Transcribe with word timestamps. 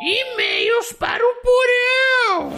E-mails 0.00 0.92
para 0.98 1.22
o 1.22 1.34
Porão! 1.36 2.52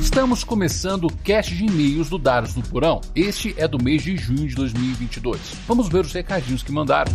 Estamos 0.00 0.42
começando 0.42 1.04
o 1.04 1.12
cast 1.18 1.54
de 1.54 1.66
e-mails 1.66 2.08
do 2.08 2.16
Dados 2.16 2.54
do 2.54 2.62
Porão. 2.62 3.02
Este 3.14 3.54
é 3.58 3.68
do 3.68 3.78
mês 3.82 4.02
de 4.02 4.16
junho 4.16 4.48
de 4.48 4.54
2022. 4.54 5.38
Vamos 5.66 5.90
ver 5.90 6.06
os 6.06 6.12
recadinhos 6.12 6.62
que 6.62 6.72
mandaram. 6.72 7.12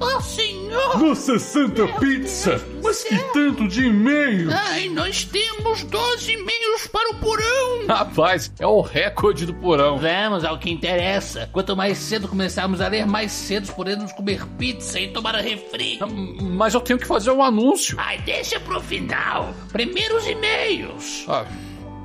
Oh, 0.00 0.20
senhor! 0.20 0.98
Nossa 1.00 1.36
santa 1.40 1.88
pizza! 1.98 2.64
Mas 2.96 3.04
que 3.04 3.32
tanto 3.32 3.68
de 3.68 3.84
e-mail! 3.84 4.48
Ai, 4.50 4.88
nós 4.88 5.22
temos 5.24 5.84
12 5.84 6.32
e-mails 6.32 6.86
para 6.86 7.10
o 7.10 7.16
Porão! 7.16 7.86
Rapaz, 7.86 8.50
é 8.58 8.66
o 8.66 8.80
recorde 8.80 9.44
do 9.44 9.52
Porão. 9.52 9.98
Vamos 9.98 10.44
ao 10.44 10.58
que 10.58 10.70
interessa. 10.70 11.46
Quanto 11.52 11.76
mais 11.76 11.98
cedo 11.98 12.26
começarmos 12.26 12.80
a 12.80 12.88
ler, 12.88 13.06
mais 13.06 13.32
cedo 13.32 13.70
podemos 13.74 14.12
comer 14.12 14.46
pizza 14.58 14.98
e 14.98 15.08
tomar 15.08 15.34
refri. 15.34 15.98
Mas 16.40 16.72
eu 16.72 16.80
tenho 16.80 16.98
que 16.98 17.06
fazer 17.06 17.30
um 17.30 17.42
anúncio. 17.42 17.98
Ai, 18.00 18.18
deixa 18.22 18.58
pro 18.60 18.80
final. 18.80 19.52
Primeiro 19.70 20.16
os 20.16 20.26
e-mails. 20.26 21.26
Ah, 21.28 21.44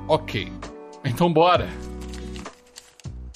ok. 0.08 0.52
Então 1.04 1.32
bora. 1.32 1.68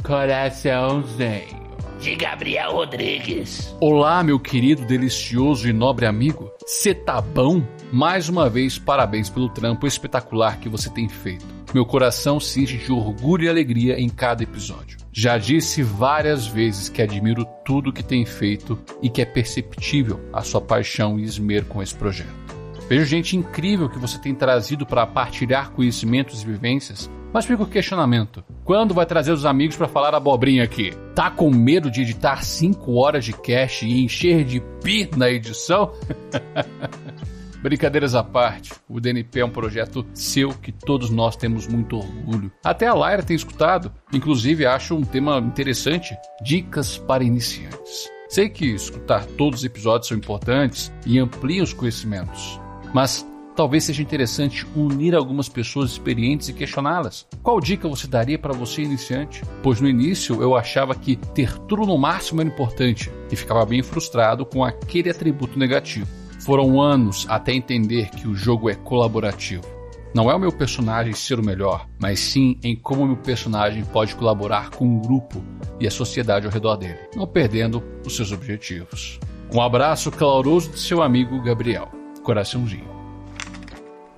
Coraçãozinho. 0.02 1.65
De 2.00 2.14
Gabriel 2.14 2.72
Rodrigues. 2.72 3.74
Olá, 3.80 4.22
meu 4.22 4.38
querido, 4.38 4.84
delicioso 4.84 5.68
e 5.68 5.72
nobre 5.72 6.04
amigo. 6.06 6.52
Cê 6.66 6.94
tá 6.94 7.20
bom? 7.20 7.62
Mais 7.90 8.28
uma 8.28 8.50
vez, 8.50 8.78
parabéns 8.78 9.30
pelo 9.30 9.48
trampo 9.48 9.86
espetacular 9.86 10.58
que 10.58 10.68
você 10.68 10.90
tem 10.90 11.08
feito. 11.08 11.46
Meu 11.72 11.86
coração 11.86 12.38
se 12.38 12.62
enche 12.62 12.76
de 12.76 12.92
orgulho 12.92 13.44
e 13.44 13.48
alegria 13.48 13.98
em 13.98 14.08
cada 14.08 14.42
episódio. 14.42 14.98
Já 15.10 15.38
disse 15.38 15.82
várias 15.82 16.46
vezes 16.46 16.88
que 16.90 17.00
admiro 17.00 17.46
tudo 17.64 17.92
que 17.92 18.02
tem 18.02 18.26
feito 18.26 18.78
e 19.02 19.08
que 19.08 19.22
é 19.22 19.24
perceptível 19.24 20.20
a 20.32 20.42
sua 20.42 20.60
paixão 20.60 21.18
e 21.18 21.22
esmero 21.22 21.64
com 21.66 21.82
esse 21.82 21.94
projeto. 21.94 22.46
Vejo 22.88 23.04
gente 23.04 23.36
incrível 23.36 23.88
que 23.88 23.98
você 23.98 24.18
tem 24.18 24.34
trazido 24.34 24.86
para 24.86 25.06
partilhar 25.06 25.70
conhecimentos 25.70 26.42
e 26.42 26.46
vivências, 26.46 27.10
mas 27.32 27.44
fica 27.44 27.62
o 27.62 27.66
questionamento: 27.66 28.44
quando 28.64 28.94
vai 28.94 29.06
trazer 29.06 29.32
os 29.32 29.44
amigos 29.44 29.76
para 29.76 29.88
falar 29.88 30.14
abobrinha 30.14 30.64
aqui? 30.64 30.92
Tá 31.14 31.30
com 31.30 31.50
medo 31.50 31.90
de 31.90 32.02
editar 32.02 32.42
5 32.42 32.92
horas 32.94 33.24
de 33.24 33.32
cast 33.32 33.86
e 33.86 34.04
encher 34.04 34.44
de 34.44 34.60
pi 34.82 35.08
na 35.16 35.30
edição? 35.30 35.92
Brincadeiras 37.62 38.14
à 38.14 38.22
parte, 38.22 38.72
o 38.88 39.00
DNP 39.00 39.40
é 39.40 39.44
um 39.44 39.50
projeto 39.50 40.06
seu 40.14 40.50
que 40.50 40.70
todos 40.70 41.10
nós 41.10 41.34
temos 41.34 41.66
muito 41.66 41.96
orgulho. 41.96 42.52
Até 42.62 42.86
a 42.86 42.94
Lyra 42.94 43.22
tem 43.22 43.34
escutado, 43.34 43.92
inclusive 44.12 44.64
acho 44.66 44.94
um 44.94 45.02
tema 45.02 45.38
interessante: 45.38 46.16
dicas 46.42 46.96
para 46.96 47.24
iniciantes. 47.24 48.08
Sei 48.28 48.48
que 48.48 48.66
escutar 48.66 49.24
todos 49.24 49.60
os 49.60 49.64
episódios 49.64 50.08
são 50.08 50.16
importantes 50.16 50.92
e 51.06 51.18
ampliam 51.18 51.64
os 51.64 51.72
conhecimentos, 51.72 52.60
mas 52.92 53.26
talvez 53.56 53.84
seja 53.84 54.02
interessante 54.02 54.66
unir 54.76 55.14
algumas 55.14 55.48
pessoas 55.48 55.90
experientes 55.90 56.48
e 56.48 56.52
questioná-las. 56.52 57.26
Qual 57.42 57.58
dica 57.58 57.88
você 57.88 58.06
daria 58.06 58.38
para 58.38 58.52
você 58.52 58.82
iniciante? 58.82 59.42
Pois 59.62 59.80
no 59.80 59.88
início 59.88 60.42
eu 60.42 60.54
achava 60.54 60.94
que 60.94 61.16
ter 61.16 61.58
tudo 61.60 61.86
no 61.86 61.96
máximo 61.96 62.42
era 62.42 62.50
importante 62.50 63.10
e 63.32 63.34
ficava 63.34 63.64
bem 63.64 63.82
frustrado 63.82 64.44
com 64.44 64.62
aquele 64.62 65.10
atributo 65.10 65.58
negativo. 65.58 66.06
Foram 66.40 66.80
anos 66.80 67.26
até 67.28 67.52
entender 67.52 68.10
que 68.10 68.28
o 68.28 68.34
jogo 68.34 68.68
é 68.68 68.74
colaborativo. 68.74 69.64
Não 70.14 70.30
é 70.30 70.34
o 70.34 70.38
meu 70.38 70.52
personagem 70.52 71.12
ser 71.12 71.38
o 71.38 71.44
melhor, 71.44 71.86
mas 71.98 72.20
sim 72.20 72.58
em 72.62 72.76
como 72.76 73.02
o 73.02 73.06
meu 73.06 73.16
personagem 73.16 73.84
pode 73.84 74.14
colaborar 74.14 74.70
com 74.70 74.96
o 74.96 75.00
grupo 75.00 75.42
e 75.80 75.86
a 75.86 75.90
sociedade 75.90 76.46
ao 76.46 76.52
redor 76.52 76.76
dele, 76.76 77.00
não 77.14 77.26
perdendo 77.26 77.82
os 78.06 78.14
seus 78.16 78.32
objetivos. 78.32 79.18
Um 79.52 79.60
abraço 79.60 80.10
caloroso 80.10 80.70
de 80.70 80.78
seu 80.78 81.02
amigo 81.02 81.42
Gabriel. 81.42 81.88
Coraçãozinho. 82.22 82.95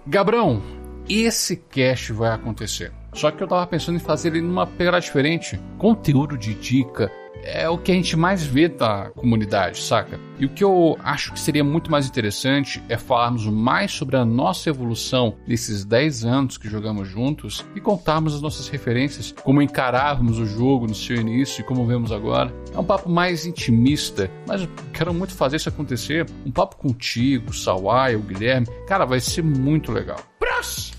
Gabrão, 0.09 0.63
esse 1.07 1.55
cast 1.55 2.15
vai 2.15 2.31
acontecer. 2.31 2.91
Só 3.13 3.31
que 3.31 3.43
eu 3.43 3.47
tava 3.47 3.67
pensando 3.67 3.97
em 3.97 4.01
fazer 4.01 4.29
ele 4.29 4.41
numa 4.41 4.67
pegada 4.67 4.99
diferente. 4.99 5.61
Conteúdo 5.77 6.39
de 6.39 6.55
dica 6.55 7.13
é 7.43 7.69
o 7.69 7.79
que 7.79 7.93
a 7.93 7.95
gente 7.95 8.17
mais 8.17 8.45
vê 8.45 8.69
da 8.69 9.11
comunidade, 9.15 9.81
saca? 9.81 10.19
E 10.39 10.47
o 10.47 10.49
que 10.49 10.63
eu 10.63 10.97
acho 11.03 11.33
que 11.33 11.41
seria 11.41 11.65
muito 11.65 11.91
mais 11.91 12.07
interessante 12.07 12.83
é 12.89 12.97
falarmos 12.97 13.47
mais 13.47 13.91
sobre 13.91 14.17
a 14.17 14.25
nossa 14.25 14.69
evolução 14.69 15.37
nesses 15.47 15.85
10 15.85 16.25
anos 16.25 16.59
que 16.59 16.69
jogamos 16.69 17.09
juntos 17.09 17.65
e 17.75 17.81
contarmos 17.81 18.35
as 18.35 18.41
nossas 18.41 18.69
referências, 18.69 19.35
como 19.43 19.61
encarávamos 19.61 20.39
o 20.39 20.47
jogo 20.47 20.87
no 20.87 20.95
seu 20.95 21.17
início 21.17 21.61
e 21.61 21.65
como 21.65 21.87
vemos 21.87 22.13
agora. 22.13 22.53
É 22.73 22.79
um 22.79 22.85
papo 22.85 23.09
mais 23.09 23.47
intimista, 23.47 24.31
mas 24.47 24.63
eu 24.63 24.69
quero 24.93 25.13
muito 25.13 25.35
fazer 25.35 25.57
isso 25.57 25.69
acontecer. 25.69 26.27
Um 26.47 26.53
papo 26.53 26.77
contigo, 26.77 27.53
Sawai, 27.53 28.15
o 28.15 28.21
Guilherme. 28.21 28.67
Cara, 28.87 29.05
vai 29.05 29.21
ser 29.21 29.43
muito 29.43 29.91
legal. 29.91 30.21
Próximo. 30.39 30.97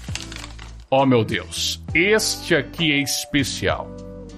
Oh 0.92 1.06
meu 1.06 1.24
Deus, 1.24 1.82
este 1.94 2.56
aqui 2.56 2.92
é 2.92 2.98
especial. 2.98 3.88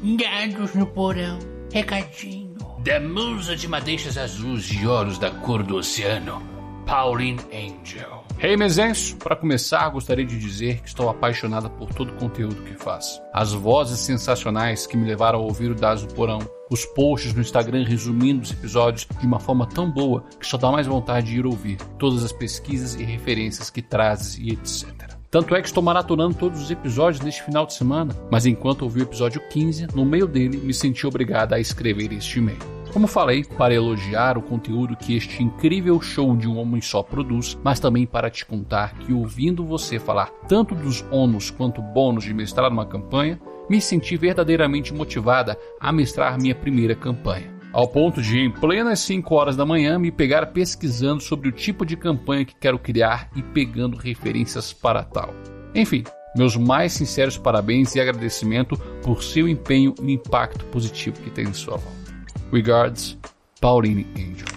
Gados 0.03 0.73
no 0.75 0.85
Porão. 0.85 1.50
Recadinho. 1.71 2.57
Da 2.83 2.99
musa 2.99 3.55
de 3.55 3.65
madeixas 3.65 4.17
azuis 4.17 4.69
e 4.71 4.85
ouros 4.85 5.17
da 5.17 5.31
cor 5.31 5.63
do 5.63 5.77
oceano. 5.77 6.41
Pauline 6.85 7.39
Angel. 7.53 8.25
Hey 8.37 8.57
Mezencio, 8.57 9.15
para 9.17 9.37
começar 9.37 9.87
gostaria 9.89 10.25
de 10.25 10.37
dizer 10.37 10.81
que 10.81 10.89
estou 10.89 11.09
apaixonada 11.09 11.69
por 11.69 11.93
todo 11.93 12.11
o 12.11 12.17
conteúdo 12.17 12.61
que 12.63 12.73
faz. 12.73 13.21
As 13.33 13.53
vozes 13.53 13.99
sensacionais 13.99 14.85
que 14.85 14.97
me 14.97 15.07
levaram 15.07 15.39
a 15.39 15.43
ouvir 15.43 15.71
o 15.71 15.75
Dados 15.75 16.05
do 16.05 16.13
Porão, 16.13 16.39
os 16.69 16.83
posts 16.85 17.33
no 17.33 17.41
Instagram 17.41 17.85
resumindo 17.85 18.41
os 18.41 18.51
episódios 18.51 19.07
de 19.19 19.25
uma 19.25 19.39
forma 19.39 19.65
tão 19.65 19.89
boa 19.89 20.25
que 20.39 20.45
só 20.45 20.57
dá 20.57 20.69
mais 20.71 20.87
vontade 20.87 21.27
de 21.27 21.37
ir 21.37 21.45
ouvir, 21.45 21.77
todas 21.97 22.25
as 22.25 22.33
pesquisas 22.33 22.95
e 22.95 23.03
referências 23.03 23.69
que 23.69 23.81
trazes 23.81 24.37
e 24.37 24.49
etc. 24.49 25.10
Tanto 25.31 25.55
é 25.55 25.61
que 25.61 25.67
estou 25.67 25.81
maratonando 25.81 26.35
todos 26.35 26.61
os 26.61 26.69
episódios 26.69 27.23
neste 27.23 27.41
final 27.41 27.65
de 27.65 27.73
semana, 27.73 28.13
mas 28.29 28.45
enquanto 28.45 28.81
ouvi 28.81 28.99
o 28.99 29.03
episódio 29.03 29.41
15, 29.49 29.87
no 29.95 30.03
meio 30.03 30.27
dele 30.27 30.57
me 30.57 30.73
senti 30.73 31.07
obrigada 31.07 31.55
a 31.55 31.59
escrever 31.59 32.11
este 32.11 32.39
e-mail. 32.39 32.59
Como 32.91 33.07
falei, 33.07 33.45
para 33.45 33.73
elogiar 33.73 34.37
o 34.37 34.41
conteúdo 34.41 34.97
que 34.97 35.15
este 35.15 35.41
incrível 35.41 36.01
show 36.01 36.35
de 36.35 36.49
um 36.49 36.57
homem 36.57 36.81
só 36.81 37.01
produz, 37.01 37.57
mas 37.63 37.79
também 37.79 38.05
para 38.05 38.29
te 38.29 38.45
contar 38.45 38.93
que 38.95 39.13
ouvindo 39.13 39.63
você 39.63 39.97
falar 39.97 40.29
tanto 40.49 40.75
dos 40.75 41.01
ônus 41.09 41.49
quanto 41.49 41.81
bônus 41.81 42.25
de 42.25 42.33
mestrar 42.33 42.69
uma 42.69 42.85
campanha, 42.85 43.39
me 43.69 43.79
senti 43.79 44.17
verdadeiramente 44.17 44.93
motivada 44.93 45.57
a 45.79 45.93
mestrar 45.93 46.37
minha 46.37 46.53
primeira 46.53 46.93
campanha. 46.93 47.60
Ao 47.73 47.87
ponto 47.87 48.21
de, 48.21 48.37
em 48.37 48.51
plenas 48.51 48.99
5 48.99 49.33
horas 49.33 49.55
da 49.55 49.65
manhã, 49.65 49.97
me 49.97 50.11
pegar 50.11 50.47
pesquisando 50.47 51.23
sobre 51.23 51.47
o 51.47 51.53
tipo 51.53 51.85
de 51.85 51.95
campanha 51.95 52.43
que 52.43 52.55
quero 52.55 52.77
criar 52.77 53.29
e 53.33 53.41
pegando 53.41 53.95
referências 53.95 54.73
para 54.73 55.03
tal. 55.03 55.33
Enfim, 55.73 56.03
meus 56.35 56.57
mais 56.57 56.91
sinceros 56.91 57.37
parabéns 57.37 57.95
e 57.95 58.01
agradecimento 58.01 58.77
por 59.01 59.23
seu 59.23 59.47
empenho 59.47 59.95
e 60.01 60.11
impacto 60.11 60.65
positivo 60.65 61.21
que 61.21 61.29
tem 61.29 61.47
em 61.47 61.53
sua 61.53 61.77
volta. 61.77 62.13
Regards, 62.51 63.17
Pauline 63.61 64.05
Angel. 64.17 64.47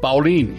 Pauline, 0.00 0.56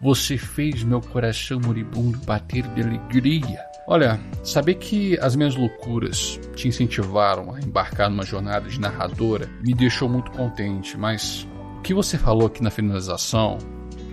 você 0.00 0.36
fez 0.36 0.82
meu 0.82 1.00
coração 1.00 1.58
moribundo 1.64 2.18
bater 2.26 2.66
de 2.68 2.82
alegria. 2.82 3.67
Olha, 3.90 4.20
saber 4.44 4.74
que 4.74 5.18
as 5.18 5.34
minhas 5.34 5.56
loucuras 5.56 6.38
te 6.54 6.68
incentivaram 6.68 7.54
a 7.54 7.58
embarcar 7.58 8.10
numa 8.10 8.22
jornada 8.22 8.68
de 8.68 8.78
narradora 8.78 9.48
me 9.64 9.72
deixou 9.72 10.10
muito 10.10 10.30
contente, 10.30 10.94
mas 10.98 11.48
o 11.78 11.80
que 11.80 11.94
você 11.94 12.18
falou 12.18 12.48
aqui 12.48 12.62
na 12.62 12.70
finalização 12.70 13.56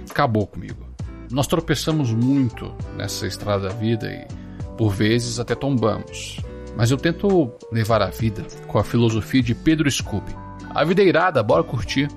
acabou 0.09 0.47
comigo. 0.47 0.85
Nós 1.29 1.45
tropeçamos 1.45 2.09
muito 2.13 2.73
nessa 2.95 3.27
estrada 3.27 3.67
da 3.67 3.75
vida 3.75 4.07
e, 4.07 4.25
por 4.77 4.93
vezes, 4.93 5.41
até 5.41 5.53
tombamos. 5.53 6.39
Mas 6.77 6.89
eu 6.89 6.97
tento 6.97 7.51
levar 7.69 8.01
a 8.01 8.09
vida 8.09 8.45
com 8.67 8.79
a 8.79 8.83
filosofia 8.83 9.43
de 9.43 9.53
Pedro 9.53 9.91
Scooby. 9.91 10.33
A 10.69 10.85
vida 10.85 11.01
é 11.01 11.05
irada, 11.05 11.43
bora 11.43 11.65
curtir. 11.65 12.07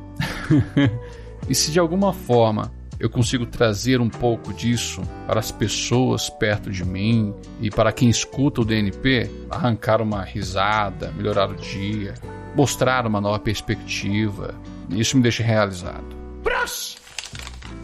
e 1.49 1.55
se 1.57 1.73
de 1.73 1.81
alguma 1.81 2.13
forma 2.13 2.71
eu 2.99 3.09
consigo 3.09 3.47
trazer 3.47 4.01
um 4.01 4.09
pouco 4.09 4.53
disso 4.53 5.03
para 5.27 5.39
as 5.39 5.53
pessoas 5.53 6.29
perto 6.29 6.71
de 6.71 6.85
mim 6.85 7.35
e 7.61 7.71
para 7.71 7.93
quem 7.93 8.11
escuta 8.11 8.61
o 8.61 8.65
DNP, 8.65 9.31
arrancar 9.51 10.03
uma 10.03 10.23
risada, 10.23 11.13
melhorar 11.13 11.51
o 11.51 11.55
dia, 11.55 12.15
mostrar 12.57 13.07
uma 13.07 13.21
nova 13.21 13.39
perspectiva, 13.39 14.55
isso 14.91 15.17
me 15.17 15.23
deixa 15.23 15.43
realizado. 15.43 16.17
Próximo. 16.43 17.01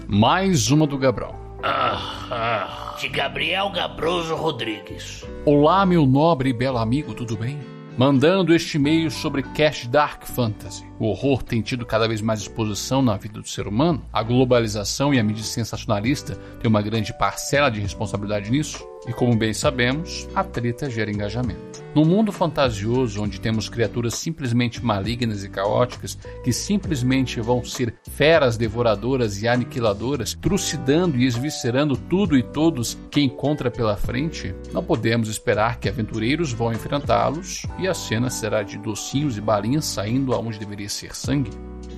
Mais 0.09 0.71
uma 0.71 0.87
do 0.87 0.99
Gabrão. 0.99 1.35
Ah, 1.63 2.29
ah, 2.31 2.97
de 3.01 3.09
Gabriel 3.09 3.71
Gabroso 3.71 4.35
Rodrigues. 4.35 5.25
Olá, 5.47 5.87
meu 5.87 6.07
nobre 6.07 6.51
e 6.51 6.53
belo 6.53 6.79
amigo, 6.79 7.15
tudo 7.15 7.37
bem? 7.37 7.74
Mandando 7.96 8.52
este 8.52 8.76
e-mail 8.76 9.08
sobre 9.08 9.41
Cash 9.41 9.87
Dark 9.87 10.26
Fantasy. 10.26 10.85
O 10.99 11.06
horror 11.06 11.44
tem 11.44 11.62
tido 11.62 11.87
cada 11.87 12.08
vez 12.08 12.20
mais 12.20 12.41
exposição 12.41 13.00
na 13.00 13.17
vida 13.17 13.41
do 13.41 13.49
ser 13.49 13.69
humano. 13.69 14.05
A 14.12 14.20
globalização 14.20 15.14
e 15.14 15.20
a 15.20 15.23
mídia 15.23 15.44
sensacionalista 15.44 16.35
têm 16.61 16.69
uma 16.69 16.82
grande 16.82 17.17
parcela 17.17 17.70
de 17.70 17.79
responsabilidade 17.79 18.50
nisso. 18.50 18.85
E 19.06 19.12
como 19.12 19.37
bem 19.37 19.53
sabemos, 19.53 20.29
a 20.35 20.43
treta 20.43 20.89
gera 20.89 21.11
engajamento. 21.11 21.85
No 21.95 22.05
mundo 22.05 22.33
fantasioso, 22.33 23.23
onde 23.23 23.41
temos 23.41 23.69
criaturas 23.69 24.15
simplesmente 24.15 24.85
malignas 24.85 25.45
e 25.45 25.49
caóticas, 25.49 26.19
que 26.43 26.53
simplesmente 26.53 27.41
vão 27.41 27.65
ser 27.65 27.95
feras 28.11 28.56
devoradoras 28.56 29.41
e 29.41 29.47
aniquiladoras, 29.47 30.35
trucidando 30.35 31.17
e 31.17 31.25
esviscerando 31.25 31.97
tudo 31.97 32.37
e 32.37 32.43
todos 32.43 32.99
que 33.11 33.21
encontra 33.21 33.71
pela 33.71 33.97
frente, 33.97 34.55
não 34.73 34.83
podemos 34.83 35.29
esperar 35.29 35.79
que 35.79 35.89
aventureiros 35.89 36.53
vão 36.53 36.73
enfrentá-los 36.73 37.62
e 37.79 37.87
a 37.87 37.95
cena 37.95 38.29
será 38.29 38.62
de 38.62 38.77
docinhos 38.77 39.39
e 39.39 39.41
balinhas 39.41 39.85
saindo 39.85 40.35
aonde 40.35 40.59
deveria 40.59 40.89
ser 40.89 41.15
sangue. 41.15 41.53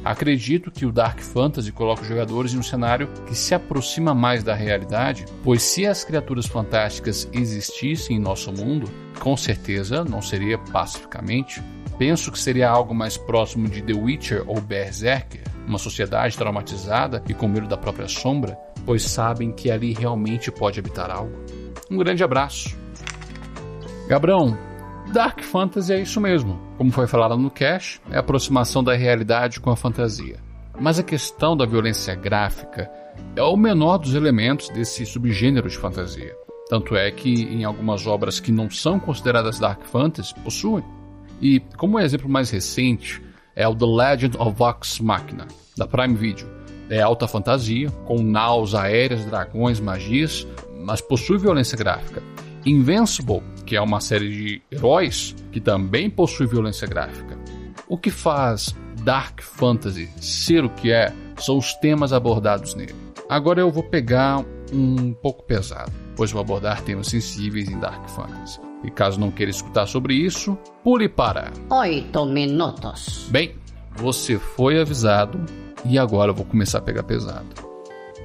Acredito 0.06 0.70
que 0.70 0.86
o 0.86 0.92
Dark 0.92 1.18
Fantasy 1.18 1.72
coloca 1.72 2.02
os 2.02 2.06
jogadores 2.06 2.54
em 2.54 2.58
um 2.58 2.62
cenário 2.62 3.08
que 3.26 3.34
se 3.34 3.52
aproxima 3.56 4.14
mais 4.14 4.44
da 4.44 4.54
realidade, 4.54 5.24
pois 5.42 5.64
se 5.64 5.84
as 5.84 6.04
criaturas 6.04 6.46
fantásticas 6.46 7.28
existissem 7.32 8.16
em 8.16 8.20
nosso 8.20 8.52
mundo, 8.52 8.88
com 9.18 9.36
certeza 9.36 10.04
não 10.04 10.22
seria 10.22 10.58
pacificamente. 10.58 11.60
Penso 11.98 12.30
que 12.30 12.38
seria 12.38 12.70
algo 12.70 12.94
mais 12.94 13.16
próximo 13.16 13.68
de 13.68 13.82
The 13.82 13.94
Witcher 13.94 14.44
ou 14.46 14.60
Berserker, 14.60 15.42
uma 15.66 15.76
sociedade 15.76 16.38
traumatizada 16.38 17.20
e 17.28 17.34
com 17.34 17.48
medo 17.48 17.66
da 17.66 17.76
própria 17.76 18.06
sombra, 18.06 18.56
pois 18.84 19.02
sabem 19.02 19.50
que 19.50 19.72
ali 19.72 19.92
realmente 19.92 20.52
pode 20.52 20.78
habitar 20.78 21.10
algo. 21.10 21.36
Um 21.90 21.98
grande 21.98 22.22
abraço. 22.22 22.76
Gabrão, 24.06 24.56
Dark 25.12 25.40
Fantasy 25.42 25.92
é 25.92 26.00
isso 26.00 26.20
mesmo. 26.20 26.60
Como 26.76 26.90
foi 26.90 27.06
falado 27.06 27.36
no 27.36 27.50
Cash, 27.50 28.00
é 28.10 28.16
a 28.16 28.20
aproximação 28.20 28.82
da 28.82 28.94
realidade 28.94 29.60
com 29.60 29.70
a 29.70 29.76
fantasia. 29.76 30.36
Mas 30.78 30.98
a 30.98 31.02
questão 31.02 31.56
da 31.56 31.64
violência 31.64 32.14
gráfica 32.14 32.90
é 33.34 33.42
o 33.42 33.56
menor 33.56 33.98
dos 33.98 34.14
elementos 34.14 34.68
desse 34.68 35.06
subgênero 35.06 35.68
de 35.68 35.78
fantasia. 35.78 36.34
Tanto 36.68 36.96
é 36.96 37.10
que 37.10 37.30
em 37.44 37.64
algumas 37.64 38.06
obras 38.06 38.40
que 38.40 38.52
não 38.52 38.68
são 38.70 38.98
consideradas 38.98 39.58
Dark 39.58 39.82
Fantasy 39.86 40.34
possuem. 40.42 40.84
E 41.40 41.60
como 41.76 42.00
exemplo 42.00 42.28
mais 42.28 42.50
recente 42.50 43.22
é 43.54 43.66
o 43.66 43.74
The 43.74 43.86
Legend 43.86 44.36
of 44.38 44.56
Vox 44.56 45.00
Machina, 45.00 45.46
da 45.76 45.86
Prime 45.86 46.14
Video. 46.14 46.46
É 46.90 47.00
alta 47.00 47.26
fantasia, 47.26 47.90
com 48.04 48.22
naus 48.22 48.74
aéreas, 48.74 49.24
dragões, 49.24 49.80
magias, 49.80 50.46
mas 50.84 51.00
possui 51.00 51.38
violência 51.38 51.76
gráfica. 51.78 52.22
Invincible, 52.66 53.42
que 53.64 53.76
é 53.76 53.80
uma 53.80 54.00
série 54.00 54.28
de 54.28 54.62
heróis 54.72 55.36
que 55.52 55.60
também 55.60 56.10
possui 56.10 56.48
violência 56.48 56.88
gráfica. 56.88 57.38
O 57.88 57.96
que 57.96 58.10
faz 58.10 58.74
Dark 59.04 59.40
Fantasy 59.40 60.10
ser 60.20 60.64
o 60.64 60.70
que 60.70 60.90
é 60.90 61.14
são 61.38 61.58
os 61.58 61.74
temas 61.74 62.12
abordados 62.12 62.74
nele. 62.74 62.94
Agora 63.28 63.60
eu 63.60 63.70
vou 63.70 63.84
pegar 63.84 64.44
um 64.72 65.12
pouco 65.12 65.44
pesado, 65.44 65.92
pois 66.16 66.32
vou 66.32 66.40
abordar 66.40 66.82
temas 66.82 67.06
sensíveis 67.06 67.68
em 67.68 67.78
Dark 67.78 68.08
Fantasy. 68.08 68.60
E 68.82 68.90
caso 68.90 69.20
não 69.20 69.30
queira 69.30 69.50
escutar 69.50 69.86
sobre 69.86 70.14
isso, 70.14 70.58
pule 70.82 71.08
para 71.08 71.52
oito 71.70 72.26
minutos. 72.26 73.28
Bem, 73.30 73.54
você 73.94 74.40
foi 74.40 74.80
avisado 74.80 75.38
e 75.84 75.98
agora 75.98 76.32
eu 76.32 76.34
vou 76.34 76.44
começar 76.44 76.78
a 76.78 76.82
pegar 76.82 77.04
pesado. 77.04 77.46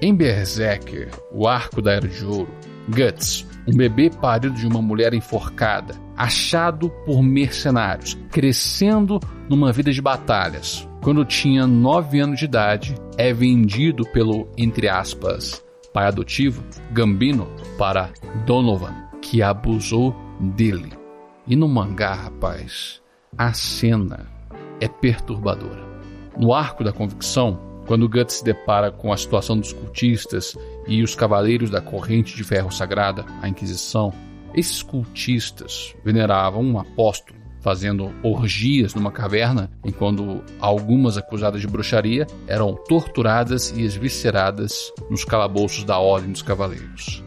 Em 0.01 0.15
Berserker, 0.15 1.11
o 1.31 1.47
arco 1.47 1.79
da 1.79 1.91
Era 1.91 2.07
de 2.07 2.25
Ouro, 2.25 2.51
Guts, 2.89 3.45
um 3.67 3.75
bebê 3.75 4.09
parido 4.09 4.55
de 4.55 4.67
uma 4.67 4.81
mulher 4.81 5.13
enforcada, 5.13 5.95
achado 6.15 6.89
por 7.05 7.21
mercenários, 7.21 8.17
crescendo 8.31 9.19
numa 9.49 9.71
vida 9.71 9.91
de 9.91 10.01
batalhas. 10.01 10.87
Quando 11.01 11.25
tinha 11.25 11.65
9 11.65 12.19
anos 12.19 12.39
de 12.39 12.45
idade, 12.45 12.95
é 13.17 13.33
vendido 13.33 14.03
pelo, 14.11 14.47
entre 14.57 14.87
aspas, 14.87 15.63
pai 15.93 16.05
adotivo, 16.05 16.63
Gambino, 16.91 17.47
para 17.77 18.11
Donovan, 18.45 18.93
que 19.21 19.41
abusou 19.41 20.15
dele. 20.39 20.93
E 21.47 21.55
no 21.55 21.67
mangá, 21.67 22.13
rapaz, 22.13 23.01
a 23.37 23.51
cena 23.53 24.27
é 24.79 24.87
perturbadora. 24.87 25.89
No 26.37 26.53
arco 26.53 26.83
da 26.83 26.93
convicção, 26.93 27.59
quando 27.91 28.07
Guts 28.07 28.35
se 28.35 28.43
depara 28.45 28.89
com 28.89 29.11
a 29.11 29.17
situação 29.17 29.59
dos 29.59 29.73
cultistas 29.73 30.57
e 30.87 31.03
os 31.03 31.13
cavaleiros 31.13 31.69
da 31.69 31.81
corrente 31.81 32.37
de 32.37 32.41
ferro 32.41 32.71
sagrada, 32.71 33.25
a 33.41 33.49
Inquisição, 33.49 34.13
esses 34.53 34.81
cultistas 34.81 35.93
veneravam 36.01 36.63
um 36.63 36.79
apóstolo, 36.79 37.37
fazendo 37.59 38.09
orgias 38.23 38.95
numa 38.95 39.11
caverna, 39.11 39.69
enquanto 39.83 40.41
algumas 40.61 41.17
acusadas 41.17 41.59
de 41.59 41.67
bruxaria 41.67 42.25
eram 42.47 42.75
torturadas 42.87 43.71
e 43.75 43.81
esvisceradas 43.81 44.93
nos 45.09 45.25
calabouços 45.25 45.83
da 45.83 45.99
Ordem 45.99 46.31
dos 46.31 46.41
Cavaleiros. 46.41 47.21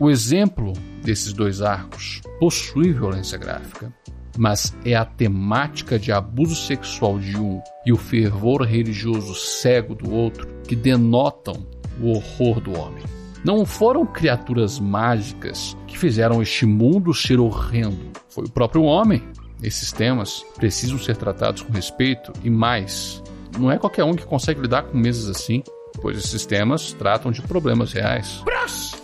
O 0.00 0.08
exemplo 0.08 0.72
desses 1.02 1.34
dois 1.34 1.60
arcos 1.60 2.22
possui 2.40 2.94
violência 2.94 3.36
gráfica, 3.36 3.92
mas 4.38 4.72
é 4.84 4.94
a 4.94 5.04
temática 5.04 5.98
de 5.98 6.12
abuso 6.12 6.54
sexual 6.54 7.18
de 7.18 7.36
um 7.36 7.60
e 7.84 7.92
o 7.92 7.96
fervor 7.96 8.62
religioso 8.62 9.34
cego 9.34 9.96
do 9.96 10.14
outro 10.14 10.46
que 10.62 10.76
denotam 10.76 11.66
o 12.00 12.12
horror 12.12 12.60
do 12.60 12.78
homem. 12.78 13.02
Não 13.44 13.66
foram 13.66 14.06
criaturas 14.06 14.78
mágicas 14.78 15.76
que 15.88 15.98
fizeram 15.98 16.40
este 16.40 16.64
mundo 16.64 17.12
ser 17.12 17.40
horrendo. 17.40 18.12
Foi 18.28 18.44
o 18.44 18.50
próprio 18.50 18.84
homem. 18.84 19.22
Esses 19.60 19.90
temas 19.90 20.44
precisam 20.54 20.98
ser 20.98 21.16
tratados 21.16 21.62
com 21.62 21.72
respeito 21.72 22.32
e 22.44 22.50
mais. 22.50 23.20
Não 23.58 23.72
é 23.72 23.76
qualquer 23.76 24.04
um 24.04 24.14
que 24.14 24.24
consegue 24.24 24.60
lidar 24.60 24.84
com 24.84 24.96
mesas 24.96 25.28
assim, 25.28 25.64
pois 26.00 26.16
esses 26.16 26.46
temas 26.46 26.92
tratam 26.92 27.32
de 27.32 27.42
problemas 27.42 27.92
reais. 27.92 28.40
Bros! 28.44 28.94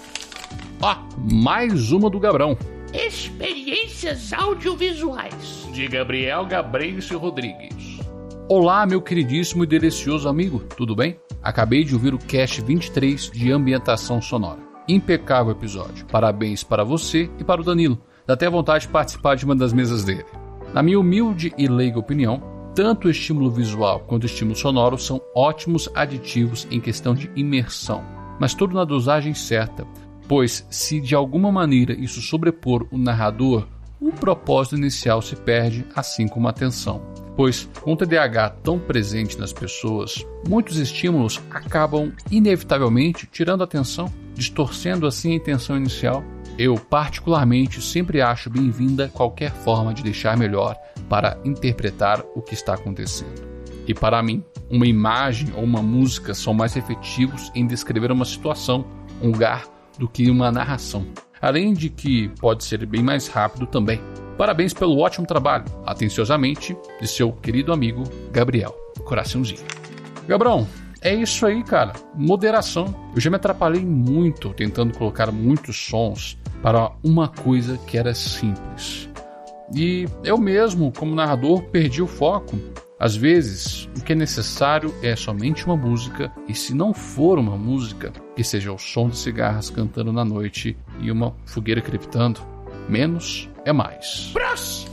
Ah, 0.81 1.03
mais 1.19 1.91
uma 1.91 2.09
do 2.09 2.21
Gabrão. 2.21 2.57
Experiências 2.95 4.33
audiovisuais. 4.33 5.69
De 5.73 5.89
Gabriel 5.89 6.47
Gabrencio 6.47 7.19
Rodrigues. 7.19 7.99
Olá, 8.49 8.87
meu 8.87 9.03
queridíssimo 9.03 9.65
e 9.65 9.67
delicioso 9.67 10.29
amigo, 10.29 10.61
tudo 10.61 10.95
bem? 10.95 11.19
Acabei 11.43 11.83
de 11.83 11.93
ouvir 11.93 12.15
o 12.15 12.19
cast 12.19 12.63
23 12.63 13.33
de 13.33 13.51
ambientação 13.51 14.23
sonora. 14.23 14.61
Impecável 14.89 15.51
episódio. 15.51 16.07
Parabéns 16.07 16.63
para 16.63 16.85
você 16.85 17.29
e 17.37 17.43
para 17.43 17.61
o 17.61 17.65
Danilo. 17.65 18.01
Dá 18.29 18.35
até 18.35 18.49
vontade 18.49 18.87
de 18.87 18.93
participar 18.93 19.35
de 19.35 19.45
uma 19.45 19.57
das 19.57 19.73
mesas 19.73 20.05
dele. 20.05 20.25
Na 20.73 20.81
minha 20.81 21.01
humilde 21.01 21.53
e 21.59 21.67
leiga 21.67 21.99
opinião, 21.99 22.41
tanto 22.77 23.09
o 23.09 23.11
estímulo 23.11 23.51
visual 23.51 24.05
quanto 24.07 24.23
o 24.23 24.27
estímulo 24.27 24.57
sonoro 24.57 24.97
são 24.99 25.21
ótimos 25.35 25.89
aditivos 25.97 26.65
em 26.71 26.81
questão 26.81 27.13
de 27.13 27.29
imersão, 27.35 28.05
mas 28.39 28.55
tudo 28.55 28.77
na 28.77 28.85
dosagem 28.85 29.35
certa, 29.35 29.85
pois 30.29 30.67
se 30.71 31.01
de 31.01 31.15
alguma 31.15 31.51
maneira 31.53 31.93
isso 31.93 32.21
sobrepor 32.21 32.87
o 32.91 32.99
narrador, 32.99 33.67
o 34.01 34.13
propósito 34.13 34.77
inicial 34.77 35.23
se 35.23 35.35
perde, 35.35 35.85
assim 35.95 36.29
como 36.29 36.47
a 36.47 36.51
atenção. 36.51 37.01
Pois, 37.37 37.69
com 37.81 37.95
o 37.95 37.97
TDAH 37.97 38.51
tão 38.63 38.79
presente 38.79 39.39
nas 39.39 39.53
pessoas, 39.53 40.25
muitos 40.49 40.77
estímulos 40.77 41.41
acabam 41.51 42.13
inevitavelmente 42.31 43.27
tirando 43.27 43.63
a 43.63 43.65
atenção, 43.65 44.13
distorcendo 44.35 45.07
assim 45.07 45.33
a 45.33 45.37
intenção 45.37 45.77
inicial. 45.77 46.23
Eu, 46.57 46.77
particularmente, 46.77 47.83
sempre 47.83 48.21
acho 48.21 48.49
bem-vinda 48.49 49.09
qualquer 49.09 49.53
forma 49.53 49.93
de 49.93 50.05
deixar 50.05 50.37
melhor 50.37 50.77
para 51.09 51.39
interpretar 51.45 52.23
o 52.37 52.43
que 52.43 52.55
está 52.55 52.75
acontecendo. 52.75 53.43
E 53.87 53.93
para 53.93 54.23
mim, 54.23 54.45
uma 54.71 54.87
imagem 54.87 55.53
ou 55.57 55.65
uma 55.65 55.83
música 55.83 56.35
são 56.35 56.55
mais 56.55 56.77
efetivos 56.77 57.51
em 57.55 57.67
descrever 57.67 58.13
uma 58.13 58.25
situação, 58.25 58.85
um 59.21 59.31
lugar 59.31 59.65
do 59.99 60.09
que 60.09 60.31
uma 60.31 60.51
narração. 60.51 61.07
Além 61.41 61.73
de 61.73 61.91
que 61.91 62.29
pode 62.41 62.65
ser 62.65 62.85
bem 62.87 63.03
mais 63.03 63.29
rápido 63.29 63.67
também. 63.67 64.01
Parabéns 64.37 64.73
pelo 64.73 64.99
ótimo 64.99 65.27
trabalho. 65.27 65.65
Atenciosamente, 65.85 66.77
de 67.01 67.07
seu 67.07 67.33
querido 67.33 67.73
amigo 67.73 68.03
Gabriel. 68.33 68.75
Coraçãozinho. 69.05 69.61
Gabrão, 70.27 70.67
é 71.03 71.15
isso 71.15 71.45
aí, 71.45 71.63
cara. 71.63 71.93
Moderação. 72.15 72.95
Eu 73.15 73.21
já 73.21 73.29
me 73.29 73.37
atrapalhei 73.37 73.85
muito 73.85 74.55
tentando 74.55 74.97
colocar 74.97 75.31
muitos 75.31 75.77
sons 75.77 76.39
para 76.63 76.91
uma 77.03 77.29
coisa 77.29 77.77
que 77.77 77.99
era 77.99 78.15
simples. 78.15 79.09
E 79.75 80.07
eu 80.25 80.39
mesmo, 80.39 80.93
como 80.97 81.15
narrador, 81.15 81.63
perdi 81.65 82.01
o 82.03 82.07
foco 82.07 82.59
às 82.99 83.17
vezes, 83.17 83.89
o 83.99 84.03
que 84.03 84.13
é 84.13 84.17
necessário 84.17 84.95
é 85.03 85.17
somente 85.17 85.67
uma 85.67 85.77
música, 85.77 86.33
e 86.49 86.55
se 86.55 86.75
não 86.75 86.95
for 86.95 87.39
uma 87.39 87.57
música, 87.57 88.13
que 88.37 88.45
seja 88.45 88.73
o 88.73 88.79
som 88.79 89.09
de 89.09 89.19
cigarras 89.19 89.69
cantando 89.69 90.13
na 90.13 90.25
noite 90.25 90.77
e 91.01 91.11
uma 91.11 91.35
fogueira 91.45 91.81
crepitando. 91.81 92.41
Menos 92.89 93.49
é 93.65 93.73
mais. 93.73 94.31
Bros! 94.33 94.87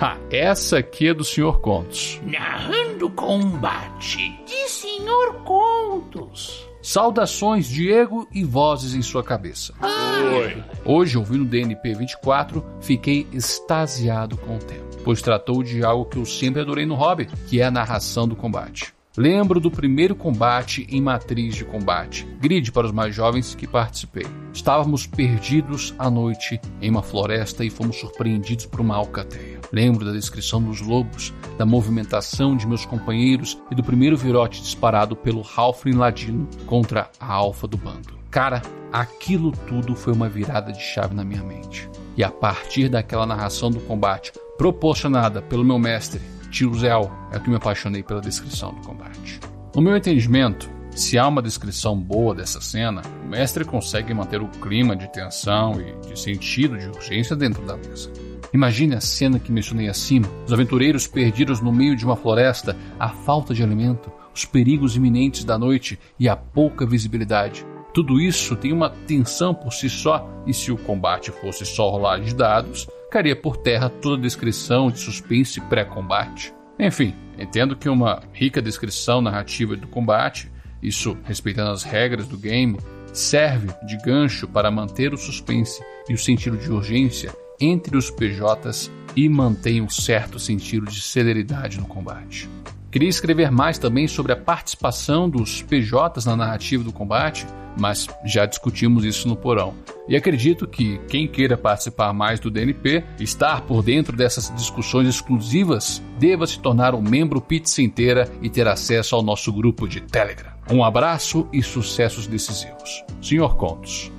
Ah, 0.00 0.18
essa 0.30 0.78
aqui 0.78 1.08
é 1.08 1.14
do 1.14 1.24
Sr. 1.24 1.58
Contos. 1.60 2.20
Narrando 2.24 3.08
combate 3.10 4.38
de 4.46 4.68
Sr. 4.68 5.42
Contos. 5.44 6.66
Saudações, 6.82 7.66
Diego, 7.66 8.28
e 8.30 8.44
vozes 8.44 8.94
em 8.94 9.02
sua 9.02 9.24
cabeça. 9.24 9.74
Oi. 9.82 10.62
Hoje, 10.84 11.18
ouvindo 11.18 11.42
o 11.42 11.46
DNP 11.46 11.94
24, 11.94 12.64
fiquei 12.80 13.26
extasiado 13.32 14.36
com 14.36 14.56
o 14.56 14.58
tema, 14.58 14.86
pois 15.06 15.22
tratou 15.22 15.62
de 15.62 15.84
algo 15.84 16.04
que 16.04 16.16
eu 16.16 16.26
sempre 16.26 16.60
adorei 16.60 16.84
no 16.84 16.96
hobby, 16.96 17.28
que 17.46 17.60
é 17.60 17.64
a 17.64 17.70
narração 17.70 18.26
do 18.26 18.34
combate. 18.34 18.92
Lembro 19.16 19.60
do 19.60 19.70
primeiro 19.70 20.16
combate 20.16 20.84
em 20.90 21.00
matriz 21.00 21.54
de 21.54 21.64
combate, 21.64 22.26
grid 22.40 22.72
para 22.72 22.88
os 22.88 22.92
mais 22.92 23.14
jovens 23.14 23.54
que 23.54 23.68
participei. 23.68 24.26
Estávamos 24.52 25.06
perdidos 25.06 25.94
à 25.96 26.10
noite 26.10 26.60
em 26.82 26.90
uma 26.90 27.04
floresta 27.04 27.64
e 27.64 27.70
fomos 27.70 28.00
surpreendidos 28.00 28.66
por 28.66 28.80
uma 28.80 28.96
alcateia. 28.96 29.60
Lembro 29.72 30.04
da 30.04 30.10
descrição 30.10 30.60
dos 30.60 30.80
lobos, 30.80 31.32
da 31.56 31.64
movimentação 31.64 32.56
de 32.56 32.66
meus 32.66 32.84
companheiros 32.84 33.56
e 33.70 33.76
do 33.76 33.84
primeiro 33.84 34.16
virote 34.16 34.60
disparado 34.60 35.14
pelo 35.14 35.46
Halfling 35.56 35.96
Ladino 35.96 36.48
contra 36.66 37.08
a 37.20 37.32
alfa 37.32 37.68
do 37.68 37.76
bando. 37.76 38.18
Cara, 38.28 38.60
aquilo 38.92 39.52
tudo 39.68 39.94
foi 39.94 40.12
uma 40.12 40.28
virada 40.28 40.72
de 40.72 40.82
chave 40.82 41.14
na 41.14 41.24
minha 41.24 41.44
mente. 41.44 41.88
E 42.16 42.24
a 42.24 42.30
partir 42.30 42.88
daquela 42.88 43.26
narração 43.26 43.70
do 43.70 43.78
combate, 43.80 44.32
proporcionada 44.56 45.42
pelo 45.42 45.64
meu 45.64 45.78
mestre, 45.78 46.20
Tio 46.50 46.74
Zel 46.74 47.10
é 47.32 47.38
que 47.38 47.50
me 47.50 47.56
apaixonei 47.56 48.02
pela 48.02 48.20
descrição 48.20 48.72
do 48.72 48.80
combate. 48.80 49.40
No 49.74 49.82
meu 49.82 49.96
entendimento, 49.96 50.70
se 50.96 51.18
há 51.18 51.28
uma 51.28 51.42
descrição 51.42 51.94
boa 51.94 52.34
dessa 52.34 52.60
cena, 52.60 53.02
o 53.22 53.28
mestre 53.28 53.64
consegue 53.64 54.14
manter 54.14 54.40
o 54.40 54.48
clima 54.48 54.96
de 54.96 55.12
tensão 55.12 55.74
e 55.80 56.08
de 56.08 56.18
sentido 56.18 56.78
de 56.78 56.88
urgência 56.88 57.36
dentro 57.36 57.62
da 57.66 57.76
mesa. 57.76 58.10
Imagine 58.54 58.94
a 58.94 59.00
cena 59.00 59.38
que 59.38 59.52
mencionei 59.52 59.88
acima: 59.88 60.26
os 60.46 60.52
aventureiros 60.52 61.06
perdidos 61.06 61.60
no 61.60 61.70
meio 61.70 61.94
de 61.94 62.06
uma 62.06 62.16
floresta, 62.16 62.74
a 62.98 63.10
falta 63.10 63.52
de 63.52 63.62
alimento, 63.62 64.10
os 64.34 64.46
perigos 64.46 64.96
iminentes 64.96 65.44
da 65.44 65.58
noite 65.58 65.98
e 66.18 66.28
a 66.28 66.34
pouca 66.36 66.86
visibilidade. 66.86 67.66
Tudo 67.92 68.18
isso 68.18 68.56
tem 68.56 68.72
uma 68.72 68.88
tensão 68.88 69.54
por 69.54 69.72
si 69.72 69.90
só, 69.90 70.26
e 70.46 70.54
se 70.54 70.72
o 70.72 70.78
combate 70.78 71.30
fosse 71.30 71.66
só 71.66 71.90
rolar 71.90 72.20
de 72.20 72.34
dados, 72.34 72.86
cairia 73.16 73.34
por 73.34 73.56
terra 73.56 73.88
toda 73.88 74.20
descrição 74.20 74.90
de 74.90 74.98
suspense 74.98 75.58
pré-combate. 75.58 76.52
Enfim, 76.78 77.14
entendo 77.38 77.74
que 77.74 77.88
uma 77.88 78.22
rica 78.30 78.60
descrição 78.60 79.22
narrativa 79.22 79.74
do 79.74 79.86
combate, 79.86 80.52
isso 80.82 81.16
respeitando 81.24 81.70
as 81.70 81.82
regras 81.82 82.28
do 82.28 82.36
game, 82.36 82.78
serve 83.14 83.68
de 83.86 83.96
gancho 84.04 84.46
para 84.46 84.70
manter 84.70 85.14
o 85.14 85.16
suspense 85.16 85.82
e 86.06 86.12
o 86.12 86.18
sentido 86.18 86.58
de 86.58 86.70
urgência 86.70 87.34
entre 87.58 87.96
os 87.96 88.10
PJs 88.10 88.90
e 89.16 89.26
mantém 89.30 89.80
um 89.80 89.88
certo 89.88 90.38
sentido 90.38 90.84
de 90.84 91.00
celeridade 91.00 91.80
no 91.80 91.86
combate. 91.86 92.50
Queria 92.90 93.08
escrever 93.08 93.50
mais 93.50 93.78
também 93.78 94.06
sobre 94.06 94.32
a 94.32 94.36
participação 94.36 95.26
dos 95.26 95.62
PJs 95.62 96.26
na 96.26 96.36
narrativa 96.36 96.84
do 96.84 96.92
combate, 96.92 97.46
mas 97.80 98.06
já 98.26 98.44
discutimos 98.44 99.06
isso 99.06 99.26
no 99.26 99.36
porão. 99.36 99.74
E 100.08 100.14
acredito 100.14 100.68
que 100.68 100.98
quem 101.08 101.26
queira 101.26 101.56
participar 101.56 102.12
mais 102.12 102.38
do 102.38 102.50
DNP, 102.50 103.04
estar 103.18 103.62
por 103.62 103.82
dentro 103.82 104.16
dessas 104.16 104.54
discussões 104.54 105.08
exclusivas, 105.08 106.02
deva 106.18 106.46
se 106.46 106.60
tornar 106.60 106.94
um 106.94 107.02
membro 107.02 107.40
pizza 107.40 107.82
inteira 107.82 108.30
e 108.40 108.48
ter 108.48 108.68
acesso 108.68 109.16
ao 109.16 109.22
nosso 109.22 109.52
grupo 109.52 109.88
de 109.88 110.00
Telegram. 110.00 110.52
Um 110.70 110.84
abraço 110.84 111.48
e 111.52 111.62
sucessos 111.62 112.26
decisivos. 112.26 113.04
Senhor 113.20 113.56
Contos. 113.56 114.12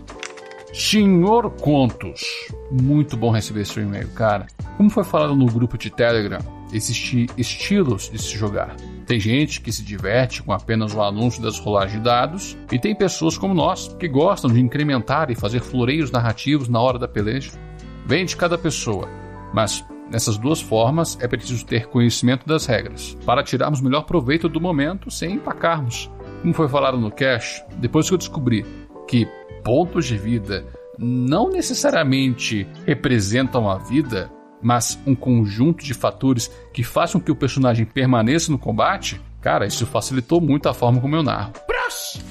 Senhor 0.74 1.50
Contos. 1.52 2.22
Muito 2.70 3.16
bom 3.16 3.32
receber 3.32 3.66
seu 3.66 3.82
e-mail, 3.82 4.10
cara. 4.10 4.48
Como 4.76 4.90
foi 4.90 5.04
falado 5.04 5.36
no 5.36 5.46
grupo 5.46 5.78
de 5.78 5.90
Telegram, 5.90 6.40
existem 6.72 7.28
estilos 7.38 8.10
de 8.10 8.22
se 8.22 8.38
jogar. 8.38 8.76
Tem 9.08 9.22
gente 9.22 9.62
que 9.62 9.72
se 9.72 9.84
diverte 9.84 10.44
com 10.44 10.52
apenas 10.52 10.94
o 10.94 11.02
anúncio 11.02 11.42
das 11.42 11.58
rolagens 11.58 11.98
de 11.98 12.04
dados, 12.04 12.58
e 12.70 12.78
tem 12.78 12.94
pessoas 12.94 13.38
como 13.38 13.54
nós 13.54 13.88
que 13.98 14.06
gostam 14.06 14.52
de 14.52 14.60
incrementar 14.60 15.32
e 15.32 15.36
fazer 15.36 15.62
floreios 15.62 16.12
narrativos 16.12 16.68
na 16.68 16.82
hora 16.82 17.00
da 17.00 17.08
peleja. 17.08 17.54
Vem 18.06 18.26
de 18.26 18.36
cada 18.36 18.58
pessoa, 18.58 19.08
mas 19.54 19.84
nessas 20.12 20.38
duas 20.38 20.60
formas 20.60 21.18
é 21.22 21.28
preciso 21.28 21.66
ter 21.66 21.88
conhecimento 21.88 22.46
das 22.46 22.66
regras 22.66 23.18
para 23.26 23.44
tirarmos 23.44 23.80
melhor 23.80 24.02
proveito 24.02 24.50
do 24.50 24.60
momento 24.60 25.10
sem 25.10 25.36
empacarmos. 25.36 26.12
Como 26.42 26.54
foi 26.54 26.68
falado 26.68 26.98
no 26.98 27.10
cache, 27.10 27.64
depois 27.78 28.10
que 28.10 28.14
eu 28.14 28.18
descobri 28.18 28.66
que 29.08 29.26
pontos 29.64 30.06
de 30.06 30.18
vida 30.18 30.66
não 31.00 31.50
necessariamente 31.50 32.68
representam 32.86 33.70
a 33.70 33.78
vida, 33.78 34.30
mas 34.62 35.00
um 35.06 35.16
conjunto 35.16 35.84
de 35.84 35.94
fatores 35.94 36.52
que 36.74 36.84
façam 36.84 37.22
que 37.22 37.32
o 37.32 37.36
personagem 37.36 37.86
permaneça 37.86 38.52
no 38.52 38.58
combate, 38.58 39.22
cara, 39.42 39.66
isso 39.66 39.86
facilitou 39.86 40.42
muito 40.42 40.68
a 40.70 40.74
forma 40.74 41.00
como 41.00 41.16
eu 41.16 41.24
narro. 41.24 41.54
Pras! 41.66 42.22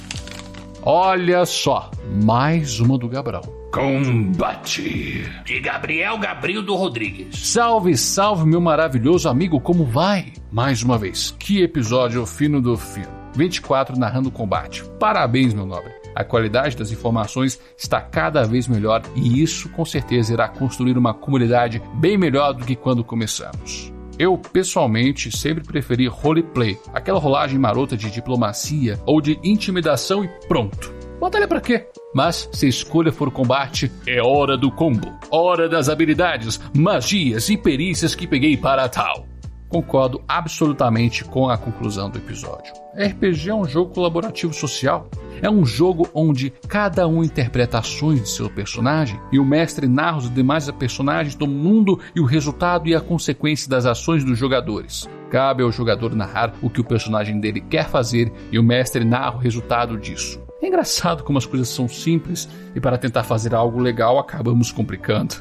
Olha 0.82 1.44
só, 1.44 1.90
mais 2.22 2.78
uma 2.78 2.96
do 2.96 3.08
Gabriel. 3.08 3.42
Combate 3.72 5.24
de 5.44 5.60
Gabriel 5.60 6.16
Gabrildo 6.16 6.76
Rodrigues. 6.76 7.48
Salve, 7.48 7.96
salve, 7.96 8.46
meu 8.46 8.60
maravilhoso 8.60 9.28
amigo, 9.28 9.60
como 9.60 9.84
vai? 9.84 10.32
Mais 10.50 10.82
uma 10.82 10.96
vez, 10.96 11.34
que 11.38 11.60
episódio 11.60 12.24
fino 12.24 12.62
do 12.62 12.76
fino. 12.76 13.10
24 13.34 13.98
narrando 13.98 14.28
o 14.28 14.32
combate. 14.32 14.84
Parabéns, 14.98 15.52
meu 15.52 15.66
nobre. 15.66 15.95
A 16.16 16.24
qualidade 16.24 16.78
das 16.78 16.90
informações 16.90 17.60
está 17.76 18.00
cada 18.00 18.42
vez 18.42 18.66
melhor 18.66 19.02
e 19.14 19.42
isso 19.42 19.68
com 19.68 19.84
certeza 19.84 20.32
irá 20.32 20.48
construir 20.48 20.96
uma 20.96 21.12
comunidade 21.12 21.82
bem 21.96 22.16
melhor 22.16 22.54
do 22.54 22.64
que 22.64 22.74
quando 22.74 23.04
começamos. 23.04 23.92
Eu, 24.18 24.38
pessoalmente, 24.38 25.30
sempre 25.36 25.62
preferi 25.62 26.06
roleplay, 26.06 26.78
aquela 26.94 27.20
rolagem 27.20 27.58
marota 27.58 27.98
de 27.98 28.10
diplomacia 28.10 28.98
ou 29.04 29.20
de 29.20 29.38
intimidação 29.44 30.24
e 30.24 30.28
pronto. 30.48 30.90
Batalha 31.20 31.46
pra 31.46 31.60
quê? 31.60 31.86
Mas 32.14 32.48
se 32.50 32.64
a 32.64 32.68
escolha 32.70 33.12
for 33.12 33.30
combate, 33.30 33.92
é 34.06 34.22
hora 34.22 34.56
do 34.56 34.70
combo. 34.70 35.12
Hora 35.30 35.68
das 35.68 35.90
habilidades, 35.90 36.58
magias 36.74 37.50
e 37.50 37.58
perícias 37.58 38.14
que 38.14 38.26
peguei 38.26 38.56
para 38.56 38.88
tal. 38.88 39.26
Concordo 39.68 40.22
absolutamente 40.28 41.24
com 41.24 41.50
a 41.50 41.58
conclusão 41.58 42.08
do 42.08 42.18
episódio. 42.18 42.72
RPG 42.96 43.50
é 43.50 43.54
um 43.54 43.64
jogo 43.64 43.92
colaborativo 43.92 44.54
social. 44.54 45.08
É 45.42 45.50
um 45.50 45.66
jogo 45.66 46.08
onde 46.14 46.50
cada 46.66 47.06
um 47.06 47.22
interpreta 47.22 47.78
ações 47.78 48.22
de 48.22 48.28
seu 48.28 48.48
personagem 48.48 49.20
e 49.30 49.38
o 49.38 49.44
mestre 49.44 49.86
narra 49.86 50.18
os 50.18 50.32
demais 50.32 50.70
personagens 50.70 51.34
do 51.34 51.46
mundo 51.46 52.00
e 52.14 52.20
o 52.20 52.24
resultado 52.24 52.88
e 52.88 52.94
a 52.94 53.00
consequência 53.00 53.68
das 53.68 53.84
ações 53.84 54.24
dos 54.24 54.38
jogadores. 54.38 55.08
Cabe 55.30 55.62
ao 55.62 55.72
jogador 55.72 56.14
narrar 56.14 56.54
o 56.62 56.70
que 56.70 56.80
o 56.80 56.84
personagem 56.84 57.38
dele 57.38 57.60
quer 57.60 57.88
fazer 57.88 58.32
e 58.50 58.58
o 58.58 58.62
mestre 58.62 59.04
narra 59.04 59.36
o 59.36 59.40
resultado 59.40 59.98
disso. 59.98 60.40
É 60.62 60.68
engraçado 60.68 61.22
como 61.22 61.36
as 61.36 61.44
coisas 61.44 61.68
são 61.68 61.86
simples 61.86 62.48
e 62.74 62.80
para 62.80 62.96
tentar 62.96 63.24
fazer 63.24 63.54
algo 63.54 63.78
legal 63.78 64.18
acabamos 64.18 64.72
complicando. 64.72 65.34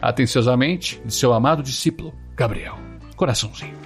Atenciosamente, 0.00 1.00
de 1.04 1.12
seu 1.12 1.32
amado 1.32 1.62
discípulo, 1.62 2.12
Gabriel. 2.34 2.91
Coraçãozinho. 3.16 3.76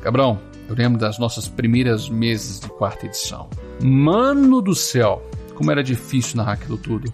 Cabrão, 0.00 0.40
eu 0.68 0.74
lembro 0.74 0.98
das 0.98 1.18
nossas 1.18 1.48
primeiras 1.48 2.08
mesas 2.08 2.60
de 2.60 2.68
quarta 2.68 3.06
edição. 3.06 3.48
Mano 3.82 4.60
do 4.60 4.74
céu, 4.74 5.22
como 5.54 5.70
era 5.70 5.82
difícil 5.82 6.36
narrar 6.36 6.52
aquilo 6.52 6.76
tudo. 6.76 7.10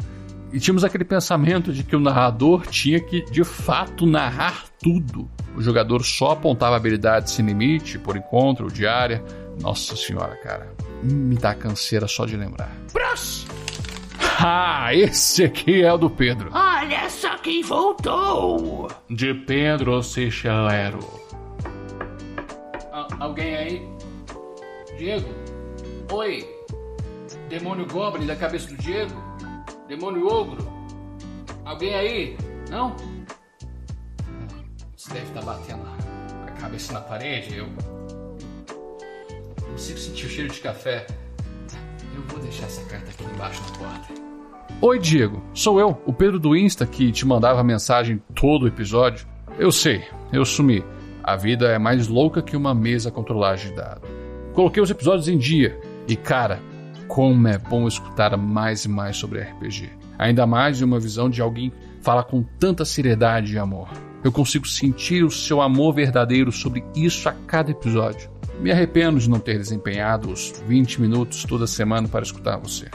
E 0.53 0.59
tínhamos 0.59 0.83
aquele 0.83 1.05
pensamento 1.05 1.73
de 1.73 1.85
que 1.85 1.95
o 1.95 2.01
narrador 2.01 2.67
tinha 2.67 3.01
que, 3.01 3.25
de 3.31 3.45
fato, 3.45 4.05
narrar 4.05 4.65
tudo. 4.83 5.31
O 5.57 5.63
jogador 5.63 6.05
só 6.05 6.33
apontava 6.33 6.77
habilidades 6.77 7.33
sem 7.33 7.47
limite, 7.47 7.99
por 7.99 8.17
encontro 8.17 8.65
ou 8.65 8.71
diária. 8.71 9.23
Nossa 9.61 9.95
senhora, 9.95 10.37
cara. 10.37 10.73
Me 11.03 11.37
dá 11.37 11.55
canseira 11.55 12.09
só 12.09 12.27
de 12.27 12.37
lembrar. 12.37 12.71
Próximo! 12.93 13.53
Ah, 14.43 14.95
esse 14.95 15.45
aqui 15.45 15.83
é 15.83 15.93
o 15.93 15.99
do 15.99 16.09
Pedro. 16.09 16.51
Olha 16.53 17.11
só 17.11 17.37
quem 17.39 17.63
voltou! 17.63 18.89
De 19.09 19.35
Pedro 19.35 20.03
Sichelero. 20.03 21.20
Alguém 23.31 23.57
aí? 23.57 23.89
Diego? 24.99 25.29
Oi? 26.13 26.47
Demônio 27.49 27.87
Goblin 27.87 28.27
da 28.27 28.37
cabeça 28.37 28.69
do 28.69 28.77
Diego? 28.77 29.15
Demônio 29.89 30.27
Ogro? 30.27 30.67
Alguém 31.65 31.95
aí? 31.95 32.37
Não? 32.69 32.95
Você 34.97 35.15
deve 35.15 35.27
estar 35.27 35.43
batendo 35.43 35.83
a 36.47 36.51
cabeça 36.61 36.93
na 36.93 37.01
parede. 37.01 37.57
Eu. 37.57 37.69
Consigo 39.71 39.99
sentir 39.99 40.27
o 40.27 40.29
cheiro 40.29 40.53
de 40.53 40.61
café. 40.61 41.07
Eu 42.15 42.23
vou 42.23 42.41
deixar 42.41 42.67
essa 42.67 42.85
carta 42.87 43.11
aqui 43.11 43.25
embaixo 43.25 43.63
na 43.63 43.79
porta. 43.79 44.15
Oi, 44.81 44.99
Diego. 44.99 45.43
Sou 45.55 45.79
eu, 45.79 46.01
o 46.05 46.13
Pedro 46.13 46.39
do 46.39 46.57
Insta, 46.57 46.85
que 46.85 47.13
te 47.13 47.25
mandava 47.25 47.63
mensagem 47.63 48.21
todo 48.35 48.65
o 48.65 48.69
episódio. 48.69 49.27
Eu 49.59 49.71
sei, 49.71 50.05
eu 50.33 50.45
sumi. 50.45 50.85
A 51.31 51.37
vida 51.37 51.69
é 51.69 51.79
mais 51.79 52.09
louca 52.09 52.43
que 52.43 52.57
uma 52.57 52.75
mesa 52.75 53.09
com 53.09 53.23
trollagem 53.23 53.71
de 53.71 53.77
dado. 53.77 54.03
Coloquei 54.53 54.83
os 54.83 54.91
episódios 54.91 55.29
em 55.29 55.39
dia 55.39 55.79
e, 56.09 56.17
cara, 56.17 56.61
como 57.07 57.47
é 57.47 57.57
bom 57.57 57.87
escutar 57.87 58.37
mais 58.37 58.85
e 58.85 58.89
mais 58.89 59.17
sobre 59.17 59.41
RPG. 59.41 59.91
Ainda 60.19 60.45
mais 60.45 60.79
de 60.79 60.85
uma 60.85 60.99
visão 60.99 61.31
de 61.31 61.41
alguém 61.41 61.73
fala 62.03 62.25
com 62.25 62.43
tanta 62.59 62.85
seriedade 62.85 63.55
e 63.55 63.59
amor. 63.61 63.89
Eu 64.25 64.33
consigo 64.33 64.67
sentir 64.67 65.23
o 65.23 65.31
seu 65.31 65.63
amor 65.63 65.95
verdadeiro 65.95 66.51
sobre 66.51 66.83
isso 66.97 67.29
a 67.29 67.33
cada 67.47 67.71
episódio. 67.71 68.29
Me 68.59 68.73
arrependo 68.73 69.21
de 69.21 69.31
não 69.31 69.39
ter 69.39 69.57
desempenhado 69.57 70.33
os 70.33 70.61
20 70.67 71.01
minutos 71.01 71.45
toda 71.45 71.65
semana 71.65 72.09
para 72.09 72.25
escutar 72.25 72.57
você. 72.57 72.89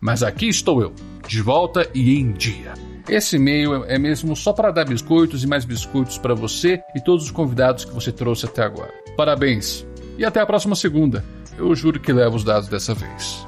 Mas 0.00 0.22
aqui 0.22 0.46
estou 0.46 0.80
eu, 0.80 0.92
de 1.26 1.42
volta 1.42 1.90
e 1.92 2.16
em 2.16 2.30
dia. 2.30 2.74
Esse 3.08 3.36
e-mail 3.36 3.84
é 3.84 3.98
mesmo 3.98 4.36
só 4.36 4.52
para 4.52 4.70
dar 4.70 4.84
biscoitos 4.84 5.42
e 5.42 5.46
mais 5.46 5.64
biscoitos 5.64 6.18
para 6.18 6.34
você 6.34 6.80
e 6.94 7.00
todos 7.00 7.24
os 7.24 7.30
convidados 7.30 7.84
que 7.84 7.92
você 7.92 8.12
trouxe 8.12 8.46
até 8.46 8.62
agora. 8.62 8.92
Parabéns! 9.16 9.86
E 10.18 10.24
até 10.24 10.40
a 10.40 10.46
próxima 10.46 10.74
segunda. 10.74 11.24
eu 11.58 11.74
juro 11.74 11.98
que 11.98 12.12
levo 12.12 12.36
os 12.36 12.44
dados 12.44 12.68
dessa 12.68 12.94
vez. 12.94 13.46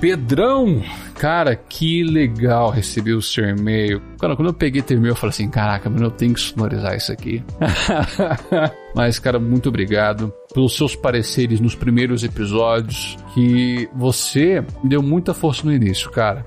Pedrão, 0.00 0.82
cara, 1.14 1.56
que 1.56 2.02
legal 2.02 2.68
receber 2.70 3.14
o 3.14 3.22
seu 3.22 3.44
e-mail. 3.48 4.02
Cara, 4.20 4.36
quando 4.36 4.48
eu 4.48 4.54
peguei 4.54 4.82
teu 4.82 4.98
e-mail, 4.98 5.12
eu 5.12 5.16
falei 5.16 5.30
assim: 5.30 5.48
caraca, 5.48 5.88
mano, 5.88 6.06
eu 6.06 6.10
tenho 6.10 6.34
que 6.34 6.40
sonorizar 6.40 6.94
isso 6.94 7.10
aqui. 7.10 7.42
Mas, 8.94 9.18
cara, 9.18 9.38
muito 9.38 9.68
obrigado 9.68 10.32
pelos 10.52 10.76
seus 10.76 10.94
pareceres 10.94 11.58
nos 11.60 11.74
primeiros 11.74 12.22
episódios. 12.22 13.16
Que 13.32 13.88
você 13.94 14.62
deu 14.82 15.02
muita 15.02 15.32
força 15.32 15.64
no 15.64 15.72
início, 15.72 16.10
cara 16.10 16.44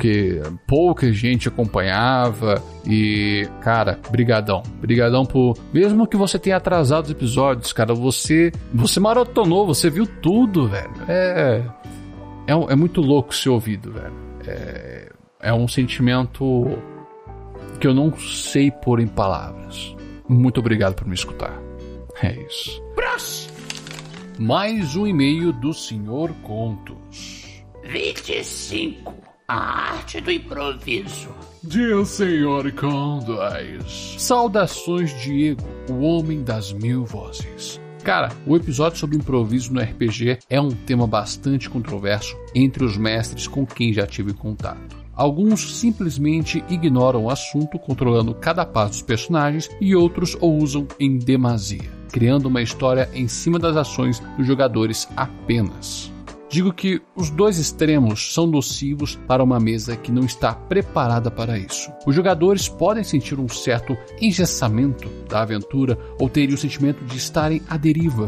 porque 0.00 0.40
pouca 0.66 1.12
gente 1.12 1.46
acompanhava 1.46 2.62
e, 2.86 3.46
cara, 3.60 4.00
brigadão. 4.10 4.62
Brigadão 4.80 5.26
por 5.26 5.58
mesmo 5.74 6.06
que 6.06 6.16
você 6.16 6.38
tenha 6.38 6.56
atrasado 6.56 7.04
os 7.04 7.10
episódios, 7.10 7.70
cara, 7.70 7.92
você 7.92 8.50
você 8.72 8.98
maratonou, 8.98 9.66
você 9.66 9.90
viu 9.90 10.06
tudo, 10.06 10.66
velho. 10.66 10.90
É 11.06 11.62
é, 12.46 12.52
é 12.72 12.74
muito 12.74 13.02
louco 13.02 13.34
ser 13.34 13.50
ouvido, 13.50 13.92
velho. 13.92 14.14
É, 14.46 15.12
é 15.40 15.52
um 15.52 15.68
sentimento 15.68 16.66
que 17.78 17.86
eu 17.86 17.92
não 17.92 18.16
sei 18.16 18.70
pôr 18.70 19.00
em 19.00 19.06
palavras. 19.06 19.94
Muito 20.26 20.60
obrigado 20.60 20.94
por 20.94 21.06
me 21.06 21.14
escutar. 21.14 21.60
É 22.22 22.32
isso. 22.46 22.82
Mais 24.38 24.96
um 24.96 25.06
e-mail 25.06 25.52
do 25.52 25.74
Senhor 25.74 26.32
Contos. 26.42 27.62
25. 27.84 29.29
A 29.52 29.94
arte 29.94 30.20
do 30.20 30.30
improviso. 30.30 31.30
Dia 31.64 32.04
Senhor 32.04 32.70
Contos. 32.70 34.14
Saudações, 34.16 35.10
Diego, 35.20 35.64
o 35.90 36.02
homem 36.02 36.44
das 36.44 36.72
mil 36.72 37.04
vozes. 37.04 37.80
Cara, 38.04 38.28
o 38.46 38.54
episódio 38.54 39.00
sobre 39.00 39.16
improviso 39.16 39.72
no 39.72 39.80
RPG 39.80 40.38
é 40.48 40.60
um 40.60 40.70
tema 40.70 41.04
bastante 41.04 41.68
controverso 41.68 42.36
entre 42.54 42.84
os 42.84 42.96
mestres 42.96 43.48
com 43.48 43.66
quem 43.66 43.92
já 43.92 44.06
tive 44.06 44.32
contato. 44.32 44.96
Alguns 45.16 45.80
simplesmente 45.80 46.62
ignoram 46.68 47.24
o 47.24 47.28
assunto, 47.28 47.76
controlando 47.76 48.32
cada 48.36 48.64
passo 48.64 48.90
dos 48.92 49.02
personagens, 49.02 49.68
e 49.80 49.96
outros 49.96 50.36
o 50.40 50.46
usam 50.46 50.86
em 51.00 51.18
demasia, 51.18 51.90
criando 52.12 52.46
uma 52.46 52.62
história 52.62 53.10
em 53.12 53.26
cima 53.26 53.58
das 53.58 53.76
ações 53.76 54.20
dos 54.38 54.46
jogadores 54.46 55.08
apenas. 55.16 56.12
Digo 56.50 56.72
que 56.72 57.00
os 57.14 57.30
dois 57.30 57.58
extremos 57.58 58.34
são 58.34 58.44
nocivos 58.44 59.14
para 59.28 59.42
uma 59.42 59.60
mesa 59.60 59.96
que 59.96 60.10
não 60.10 60.24
está 60.24 60.52
preparada 60.52 61.30
para 61.30 61.56
isso. 61.56 61.92
Os 62.04 62.12
jogadores 62.12 62.68
podem 62.68 63.04
sentir 63.04 63.38
um 63.38 63.48
certo 63.48 63.96
engessamento 64.20 65.08
da 65.28 65.42
aventura 65.42 65.96
ou 66.18 66.28
terem 66.28 66.52
o 66.52 66.58
sentimento 66.58 67.04
de 67.04 67.16
estarem 67.16 67.62
à 67.68 67.76
deriva, 67.76 68.26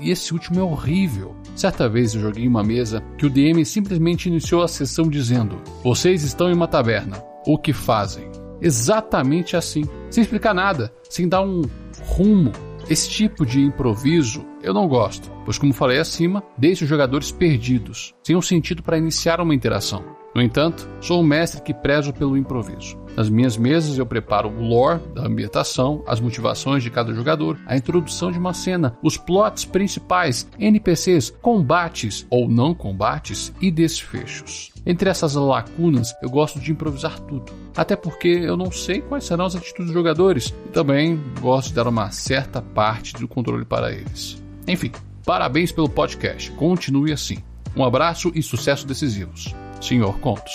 e 0.00 0.10
esse 0.10 0.32
último 0.32 0.58
é 0.58 0.62
horrível. 0.64 1.34
Certa 1.54 1.88
vez 1.88 2.12
eu 2.14 2.20
joguei 2.20 2.48
uma 2.48 2.64
mesa 2.64 3.00
que 3.16 3.24
o 3.24 3.30
DM 3.30 3.64
simplesmente 3.64 4.28
iniciou 4.28 4.62
a 4.62 4.68
sessão 4.68 5.08
dizendo: 5.08 5.62
Vocês 5.82 6.24
estão 6.24 6.50
em 6.50 6.54
uma 6.54 6.66
taverna. 6.66 7.22
O 7.46 7.56
que 7.56 7.72
fazem? 7.72 8.28
Exatamente 8.60 9.56
assim, 9.56 9.84
sem 10.10 10.22
explicar 10.22 10.54
nada, 10.54 10.92
sem 11.08 11.28
dar 11.28 11.42
um 11.42 11.62
rumo 12.06 12.52
esse 12.88 13.08
tipo 13.08 13.46
de 13.46 13.60
improviso 13.60 14.44
eu 14.62 14.74
não 14.74 14.88
gosto, 14.88 15.30
pois, 15.44 15.58
como 15.58 15.72
falei 15.72 15.98
acima, 15.98 16.42
deixa 16.56 16.84
os 16.84 16.88
jogadores 16.88 17.30
perdidos, 17.30 18.14
sem 18.22 18.36
um 18.36 18.42
sentido 18.42 18.82
para 18.82 18.98
iniciar 18.98 19.40
uma 19.40 19.54
interação. 19.54 20.04
No 20.34 20.42
entanto, 20.42 20.88
sou 21.00 21.20
um 21.20 21.26
mestre 21.26 21.62
que 21.62 21.72
prezo 21.72 22.12
pelo 22.12 22.36
improviso. 22.36 22.98
Nas 23.16 23.28
minhas 23.28 23.56
mesas 23.56 23.96
eu 23.96 24.04
preparo 24.04 24.48
o 24.48 24.62
lore 24.62 25.00
da 25.14 25.26
ambientação, 25.26 26.02
as 26.06 26.20
motivações 26.20 26.82
de 26.82 26.90
cada 26.90 27.14
jogador, 27.14 27.58
a 27.66 27.76
introdução 27.76 28.32
de 28.32 28.38
uma 28.38 28.52
cena, 28.52 28.96
os 29.02 29.16
plots 29.16 29.64
principais, 29.64 30.48
NPCs, 30.58 31.30
combates 31.40 32.26
ou 32.28 32.48
não 32.48 32.74
combates 32.74 33.52
e 33.60 33.70
desfechos. 33.70 34.72
Entre 34.84 35.08
essas 35.08 35.34
lacunas, 35.34 36.14
eu 36.22 36.28
gosto 36.28 36.58
de 36.58 36.72
improvisar 36.72 37.18
tudo. 37.20 37.52
Até 37.76 37.96
porque 37.96 38.28
eu 38.28 38.56
não 38.56 38.70
sei 38.70 39.00
quais 39.00 39.24
serão 39.24 39.46
as 39.46 39.56
atitudes 39.56 39.86
dos 39.86 39.94
jogadores 39.94 40.54
e 40.66 40.68
também 40.70 41.20
gosto 41.40 41.68
de 41.68 41.74
dar 41.74 41.86
uma 41.86 42.10
certa 42.10 42.60
parte 42.60 43.14
do 43.14 43.28
controle 43.28 43.64
para 43.64 43.92
eles. 43.92 44.42
Enfim, 44.66 44.92
parabéns 45.24 45.72
pelo 45.72 45.88
podcast. 45.88 46.50
Continue 46.52 47.12
assim. 47.12 47.38
Um 47.76 47.84
abraço 47.84 48.30
e 48.34 48.42
sucesso 48.42 48.86
decisivos. 48.86 49.54
Senhor 49.80 50.18
Contos. 50.20 50.52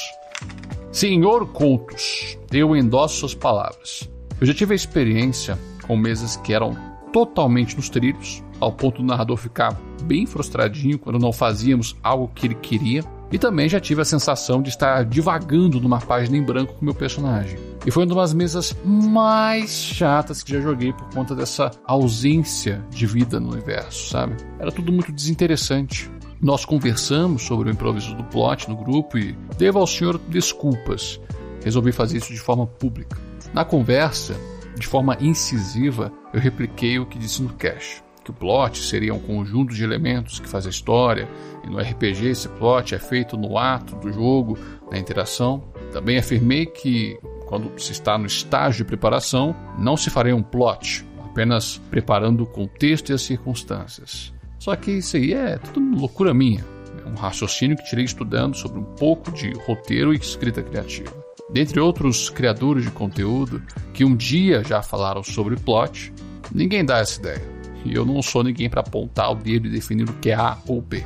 Senhor 0.91 1.47
Contos, 1.49 2.37
eu 2.51 2.75
endosso 2.75 3.17
suas 3.17 3.35
palavras. 3.35 4.09
Eu 4.41 4.47
já 4.47 4.55
tive 4.55 4.73
a 4.73 4.75
experiência 4.75 5.57
com 5.85 5.95
mesas 5.95 6.35
que 6.37 6.51
eram 6.51 6.75
totalmente 7.13 7.75
nos 7.75 7.89
trilhos, 7.89 8.43
ao 8.59 8.71
ponto 8.71 8.97
do 8.97 9.07
narrador 9.07 9.37
ficar 9.37 9.79
bem 10.03 10.25
frustradinho 10.25 10.97
quando 10.97 11.19
não 11.19 11.31
fazíamos 11.31 11.95
algo 12.01 12.31
que 12.33 12.47
ele 12.47 12.55
queria. 12.55 13.03
E 13.31 13.37
também 13.37 13.69
já 13.69 13.79
tive 13.79 14.01
a 14.01 14.05
sensação 14.05 14.63
de 14.63 14.69
estar 14.69 15.05
divagando 15.05 15.79
numa 15.79 15.99
página 15.99 16.35
em 16.35 16.43
branco 16.43 16.73
com 16.73 16.83
meu 16.83 16.95
personagem. 16.95 17.59
E 17.85 17.91
foi 17.91 18.03
uma 18.05 18.15
das 18.15 18.33
mesas 18.33 18.75
mais 18.83 19.71
chatas 19.71 20.41
que 20.41 20.51
já 20.51 20.59
joguei 20.59 20.91
por 20.91 21.07
conta 21.13 21.35
dessa 21.35 21.69
ausência 21.85 22.83
de 22.89 23.05
vida 23.05 23.39
no 23.39 23.51
universo, 23.51 24.09
sabe? 24.09 24.35
Era 24.57 24.71
tudo 24.71 24.91
muito 24.91 25.11
desinteressante. 25.11 26.09
Nós 26.41 26.63
conversamos 26.63 27.43
sobre 27.43 27.69
o 27.69 27.71
improviso 27.71 28.15
do 28.15 28.23
plot 28.23 28.69
no 28.69 28.77
grupo 28.77 29.17
e 29.17 29.33
devo 29.57 29.77
ao 29.77 29.85
senhor 29.85 30.17
desculpas. 30.17 31.19
Resolvi 31.61 31.91
fazer 31.91 32.17
isso 32.17 32.31
de 32.31 32.39
forma 32.39 32.65
pública. 32.65 33.17
Na 33.53 33.65
conversa, 33.65 34.39
de 34.77 34.87
forma 34.87 35.17
incisiva, 35.19 36.13
eu 36.33 36.39
repliquei 36.39 36.97
o 36.97 37.05
que 37.05 37.19
disse 37.19 37.43
no 37.43 37.49
cache. 37.49 38.01
Que 38.23 38.31
o 38.31 38.33
plot 38.33 38.77
seria 38.77 39.13
um 39.13 39.19
conjunto 39.19 39.73
de 39.73 39.83
elementos 39.83 40.39
que 40.39 40.47
faz 40.47 40.65
a 40.65 40.69
história, 40.69 41.27
e 41.65 41.69
no 41.69 41.77
RPG 41.77 42.27
esse 42.27 42.47
plot 42.47 42.95
é 42.95 42.99
feito 42.99 43.35
no 43.35 43.57
ato 43.57 43.97
do 43.97 44.09
jogo, 44.09 44.57
na 44.89 44.97
interação. 44.97 45.65
Também 45.91 46.17
afirmei 46.17 46.65
que, 46.65 47.19
quando 47.47 47.77
se 47.77 47.91
está 47.91 48.17
no 48.17 48.25
estágio 48.25 48.85
de 48.85 48.87
preparação, 48.87 49.53
não 49.77 49.97
se 49.97 50.09
faria 50.09 50.35
um 50.35 50.43
plot, 50.43 51.05
apenas 51.21 51.81
preparando 51.89 52.43
o 52.43 52.47
contexto 52.47 53.09
e 53.09 53.13
as 53.13 53.23
circunstâncias. 53.23 54.38
Só 54.59 54.75
que 54.75 54.91
isso 54.91 55.15
aí 55.15 55.33
é 55.33 55.57
tudo 55.57 55.97
loucura 55.97 56.33
minha. 56.33 56.63
É 57.03 57.09
um 57.09 57.15
raciocínio 57.15 57.77
que 57.77 57.85
tirei 57.85 58.05
estudando 58.05 58.55
sobre 58.55 58.79
um 58.79 58.83
pouco 58.83 59.31
de 59.31 59.51
roteiro 59.65 60.13
e 60.13 60.17
escrita 60.17 60.61
criativa. 60.61 61.11
Dentre 61.49 61.79
outros 61.79 62.29
criadores 62.29 62.83
de 62.83 62.91
conteúdo 62.91 63.63
que 63.93 64.05
um 64.05 64.15
dia 64.15 64.63
já 64.63 64.83
falaram 64.83 65.23
sobre 65.23 65.55
plot, 65.55 66.13
ninguém 66.53 66.85
dá 66.85 66.99
essa 66.99 67.19
ideia. 67.19 67.59
E 67.85 67.95
eu 67.95 68.05
não 68.05 68.21
sou 68.21 68.43
ninguém 68.43 68.69
para 68.69 68.81
apontar 68.81 69.31
o 69.31 69.35
dedo 69.35 69.67
e 69.67 69.71
definir 69.71 70.09
o 70.09 70.13
que 70.13 70.29
é 70.29 70.35
A 70.35 70.57
ou 70.67 70.81
B. 70.81 71.03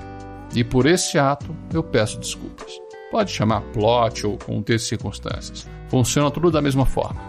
E 0.55 0.63
por 0.63 0.85
esse 0.85 1.17
ato 1.17 1.55
eu 1.71 1.83
peço 1.83 2.19
desculpas. 2.19 2.73
Pode 3.11 3.31
chamar 3.31 3.61
plot 3.71 4.25
ou 4.25 4.37
contexto 4.37 4.85
e 4.85 4.89
circunstâncias. 4.89 5.67
Funciona 5.87 6.31
tudo 6.31 6.49
da 6.49 6.61
mesma 6.61 6.85
forma. 6.85 7.21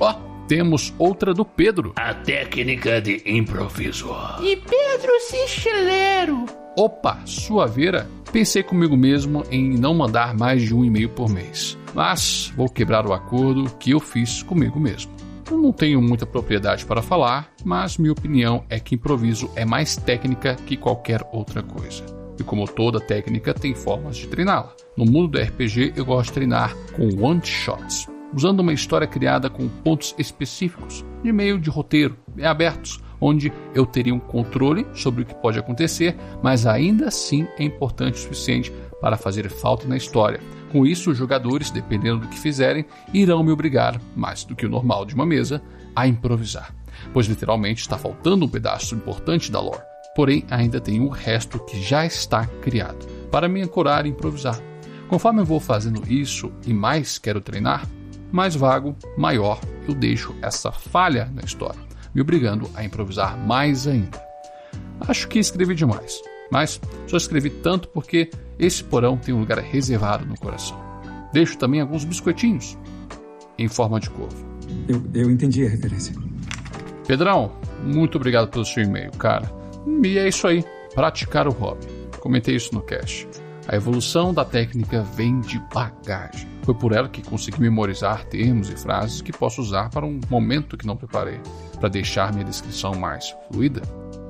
Ó, 0.00 0.10
oh, 0.10 0.29
temos 0.50 0.92
outra 0.98 1.32
do 1.32 1.44
Pedro. 1.44 1.92
A 1.94 2.12
técnica 2.12 3.00
de 3.00 3.22
improviso. 3.24 4.08
E 4.42 4.56
Pedro 4.56 5.12
Cichilero. 5.20 6.44
Opa, 6.76 7.20
sua 7.24 7.68
vera. 7.68 8.10
Pensei 8.32 8.60
comigo 8.60 8.96
mesmo 8.96 9.44
em 9.48 9.78
não 9.78 9.94
mandar 9.94 10.36
mais 10.36 10.62
de 10.62 10.74
um 10.74 10.84
e-mail 10.84 11.08
por 11.08 11.30
mês. 11.30 11.78
Mas 11.94 12.52
vou 12.56 12.68
quebrar 12.68 13.06
o 13.06 13.12
acordo 13.12 13.70
que 13.78 13.92
eu 13.92 14.00
fiz 14.00 14.42
comigo 14.42 14.80
mesmo. 14.80 15.12
Eu 15.48 15.56
não 15.56 15.72
tenho 15.72 16.02
muita 16.02 16.26
propriedade 16.26 16.84
para 16.84 17.00
falar, 17.00 17.52
mas 17.64 17.96
minha 17.96 18.10
opinião 18.10 18.64
é 18.68 18.80
que 18.80 18.96
improviso 18.96 19.48
é 19.54 19.64
mais 19.64 19.94
técnica 19.94 20.56
que 20.66 20.76
qualquer 20.76 21.20
outra 21.32 21.62
coisa. 21.62 22.04
E 22.40 22.42
como 22.42 22.66
toda 22.66 22.98
técnica, 22.98 23.54
tem 23.54 23.72
formas 23.72 24.16
de 24.16 24.26
treiná-la. 24.26 24.74
No 24.96 25.04
mundo 25.04 25.28
do 25.28 25.40
RPG, 25.40 25.92
eu 25.94 26.04
gosto 26.04 26.30
de 26.30 26.34
treinar 26.34 26.74
com 26.96 27.24
one-shots 27.24 28.08
usando 28.34 28.60
uma 28.60 28.72
história 28.72 29.06
criada 29.06 29.50
com 29.50 29.68
pontos 29.68 30.14
específicos, 30.18 31.04
de 31.22 31.32
meio 31.32 31.58
de 31.58 31.70
roteiro, 31.70 32.16
abertos, 32.42 33.00
onde 33.20 33.52
eu 33.74 33.84
teria 33.84 34.14
um 34.14 34.20
controle 34.20 34.86
sobre 34.94 35.22
o 35.22 35.26
que 35.26 35.34
pode 35.34 35.58
acontecer, 35.58 36.16
mas 36.42 36.66
ainda 36.66 37.08
assim 37.08 37.46
é 37.58 37.64
importante 37.64 38.14
o 38.14 38.18
suficiente 38.18 38.72
para 39.00 39.16
fazer 39.16 39.48
falta 39.50 39.86
na 39.86 39.96
história. 39.96 40.40
Com 40.72 40.86
isso, 40.86 41.10
os 41.10 41.18
jogadores, 41.18 41.70
dependendo 41.70 42.20
do 42.20 42.28
que 42.28 42.38
fizerem, 42.38 42.86
irão 43.12 43.42
me 43.42 43.50
obrigar, 43.50 44.00
mais 44.16 44.44
do 44.44 44.54
que 44.54 44.64
o 44.64 44.70
normal 44.70 45.04
de 45.04 45.14
uma 45.14 45.26
mesa, 45.26 45.60
a 45.94 46.06
improvisar, 46.06 46.74
pois 47.12 47.26
literalmente 47.26 47.80
está 47.80 47.98
faltando 47.98 48.44
um 48.44 48.48
pedaço 48.48 48.94
importante 48.94 49.50
da 49.50 49.60
lore. 49.60 49.82
Porém, 50.14 50.44
ainda 50.50 50.80
tem 50.80 51.00
o 51.00 51.08
resto 51.08 51.58
que 51.64 51.80
já 51.80 52.06
está 52.06 52.46
criado, 52.62 53.06
para 53.30 53.48
me 53.48 53.62
ancorar 53.62 54.06
e 54.06 54.10
improvisar. 54.10 54.60
Conforme 55.08 55.40
eu 55.40 55.44
vou 55.44 55.58
fazendo 55.58 56.02
isso 56.10 56.52
e 56.66 56.72
mais 56.72 57.18
quero 57.18 57.40
treinar, 57.40 57.86
mais 58.32 58.54
vago, 58.54 58.96
maior 59.16 59.60
eu 59.88 59.94
deixo 59.94 60.34
essa 60.42 60.70
falha 60.70 61.30
na 61.34 61.42
história, 61.42 61.80
me 62.14 62.20
obrigando 62.20 62.70
a 62.74 62.84
improvisar 62.84 63.36
mais 63.36 63.86
ainda. 63.86 64.20
Acho 65.00 65.28
que 65.28 65.38
escrevi 65.38 65.74
demais, 65.74 66.20
mas 66.50 66.80
só 67.06 67.16
escrevi 67.16 67.50
tanto 67.50 67.88
porque 67.88 68.30
esse 68.58 68.84
porão 68.84 69.16
tem 69.16 69.34
um 69.34 69.40
lugar 69.40 69.58
reservado 69.58 70.26
no 70.26 70.38
coração. 70.38 70.78
Deixo 71.32 71.56
também 71.56 71.80
alguns 71.80 72.04
biscoitinhos 72.04 72.76
em 73.58 73.68
forma 73.68 74.00
de 74.00 74.10
corvo. 74.10 74.44
Eu, 74.88 75.02
eu 75.14 75.30
entendi 75.30 75.64
a 75.64 75.68
referência. 75.68 76.14
Pedrão, 77.06 77.52
muito 77.84 78.16
obrigado 78.16 78.48
pelo 78.48 78.64
seu 78.64 78.82
e-mail, 78.82 79.10
cara. 79.12 79.50
E 80.04 80.18
é 80.18 80.28
isso 80.28 80.46
aí, 80.46 80.64
praticar 80.94 81.48
o 81.48 81.52
hobby. 81.52 81.86
Comentei 82.20 82.54
isso 82.54 82.74
no 82.74 82.82
cast. 82.82 83.26
A 83.70 83.76
evolução 83.76 84.34
da 84.34 84.44
técnica 84.44 85.04
vem 85.14 85.40
de 85.40 85.60
bagagem. 85.72 86.48
Foi 86.64 86.74
por 86.74 86.90
ela 86.90 87.08
que 87.08 87.22
consegui 87.22 87.60
memorizar 87.60 88.24
termos 88.24 88.68
e 88.68 88.76
frases 88.76 89.22
que 89.22 89.30
posso 89.30 89.62
usar 89.62 89.90
para 89.90 90.04
um 90.04 90.18
momento 90.28 90.76
que 90.76 90.84
não 90.84 90.96
preparei, 90.96 91.40
para 91.78 91.88
deixar 91.88 92.32
minha 92.32 92.44
descrição 92.44 92.96
mais 92.96 93.32
fluida. 93.46 93.80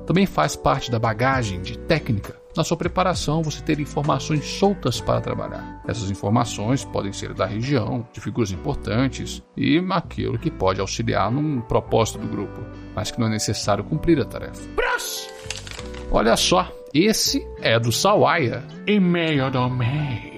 Também 0.05 0.27
faz 0.27 0.55
parte 0.55 0.91
da 0.91 0.99
bagagem 0.99 1.59
de 1.59 1.75
técnica. 1.75 2.39
Na 2.55 2.63
sua 2.63 2.77
preparação, 2.77 3.41
você 3.41 3.63
ter 3.63 3.79
informações 3.79 4.45
soltas 4.45 5.01
para 5.01 5.19
trabalhar. 5.19 5.81
Essas 5.87 6.11
informações 6.11 6.85
podem 6.85 7.11
ser 7.11 7.33
da 7.33 7.47
região, 7.47 8.07
de 8.13 8.21
figuras 8.21 8.51
importantes 8.51 9.41
e 9.57 9.83
aquilo 9.89 10.37
que 10.37 10.51
pode 10.51 10.79
auxiliar 10.79 11.31
num 11.31 11.61
propósito 11.61 12.19
do 12.19 12.27
grupo, 12.27 12.61
mas 12.95 13.09
que 13.09 13.19
não 13.19 13.25
é 13.25 13.31
necessário 13.31 13.83
cumprir 13.83 14.19
a 14.21 14.25
tarefa. 14.25 14.61
Olha 16.11 16.37
só, 16.37 16.71
esse 16.93 17.45
é 17.61 17.79
do 17.79 17.91
Sawaia. 17.91 18.63
E-mail 18.85 19.49
do 19.49 19.69
mês. 19.69 20.31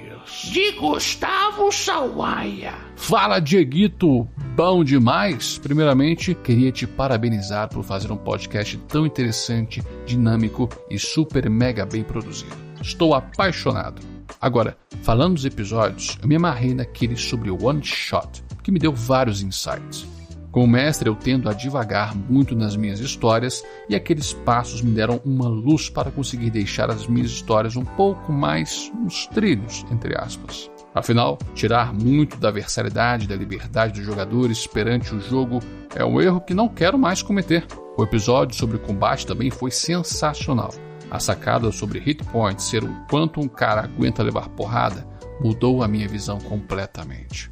De 0.52 0.72
Gustavo 0.74 1.72
Sawaia. 1.72 2.74
Fala, 2.96 3.40
Dieguito! 3.40 4.28
Bom 4.56 4.84
demais! 4.84 5.58
Primeiramente, 5.58 6.36
queria 6.36 6.72
te 6.72 6.86
parabenizar 6.86 7.70
por 7.70 7.84
fazer 7.84 8.12
um 8.12 8.18
podcast 8.18 8.78
tão 8.88 9.06
interessante, 9.06 9.84
dinâmico 10.06 10.70
e 10.90 11.00
super 11.00 11.50
mega 11.50 11.86
bem 11.86 12.04
produzido. 12.04 12.56
Estou 12.82 13.14
apaixonado. 13.14 14.02
Agora, 14.40 14.78
falando 15.02 15.36
dos 15.36 15.46
episódios, 15.46 16.18
eu 16.22 16.28
me 16.28 16.36
amarrei 16.36 16.74
naquele 16.74 17.16
sobre 17.16 17.50
o 17.50 17.66
One 17.66 17.84
Shot, 17.84 18.44
que 18.62 18.72
me 18.72 18.80
deu 18.80 18.94
vários 18.94 19.42
insights. 19.42 20.06
Como 20.54 20.68
mestre, 20.68 21.10
eu 21.10 21.16
tendo 21.16 21.50
a 21.50 21.54
divagar 21.54 22.16
muito 22.16 22.56
nas 22.56 22.76
minhas 22.76 23.00
histórias 23.00 23.64
e 23.90 23.96
aqueles 23.96 24.34
passos 24.34 24.84
me 24.84 24.92
deram 24.92 25.20
uma 25.26 25.48
luz 25.48 25.90
para 25.90 26.12
conseguir 26.12 26.52
deixar 26.52 26.92
as 26.92 27.08
minhas 27.08 27.32
histórias 27.32 27.76
um 27.76 27.84
pouco 27.84 28.32
mais 28.32 28.92
nos 29.04 29.26
trilhos, 29.26 29.84
entre 29.92 30.16
aspas. 30.16 30.70
Afinal, 30.94 31.40
tirar 31.56 31.92
muito 31.92 32.38
da 32.38 32.52
versalidade 32.52 33.28
da 33.28 33.36
liberdade 33.36 33.94
dos 33.94 34.06
jogadores 34.06 34.68
perante 34.68 35.16
o 35.16 35.20
jogo 35.20 35.60
é 35.96 36.06
um 36.06 36.22
erro 36.22 36.40
que 36.40 36.54
não 36.54 36.70
quero 36.70 37.00
mais 37.00 37.24
cometer. 37.24 37.66
O 37.98 38.04
episódio 38.04 38.56
sobre 38.56 38.78
combate 38.78 39.26
também 39.26 39.50
foi 39.50 39.72
sensacional. 39.72 40.72
A 41.10 41.20
sacada 41.20 41.72
sobre 41.72 41.98
hit 41.98 42.24
points 42.26 42.66
ser 42.66 42.84
o 42.84 43.06
quanto 43.10 43.42
um 43.42 43.48
cara 43.48 43.86
aguenta 43.86 44.22
levar 44.22 44.50
porrada 44.50 45.04
mudou 45.42 45.82
a 45.82 45.88
minha 45.88 46.08
visão 46.08 46.38
completamente. 46.38 47.52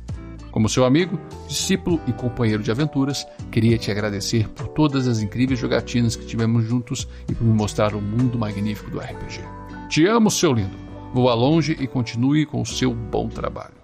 Como 0.51 0.67
seu 0.67 0.85
amigo, 0.85 1.19
discípulo 1.47 1.99
e 2.05 2.11
companheiro 2.11 2.61
de 2.61 2.69
aventuras, 2.69 3.25
queria 3.49 3.77
te 3.77 3.89
agradecer 3.89 4.49
por 4.49 4.67
todas 4.67 5.07
as 5.07 5.19
incríveis 5.19 5.59
jogatinas 5.59 6.15
que 6.15 6.25
tivemos 6.25 6.65
juntos 6.65 7.07
e 7.29 7.33
por 7.33 7.45
me 7.45 7.53
mostrar 7.53 7.95
o 7.95 8.01
mundo 8.01 8.37
magnífico 8.37 8.91
do 8.91 8.99
RPG. 8.99 9.41
Te 9.89 10.05
amo, 10.05 10.29
seu 10.29 10.53
lindo. 10.53 10.75
Voa 11.13 11.33
longe 11.33 11.75
e 11.79 11.87
continue 11.87 12.45
com 12.45 12.61
o 12.61 12.65
seu 12.65 12.93
bom 12.93 13.27
trabalho. 13.27 13.75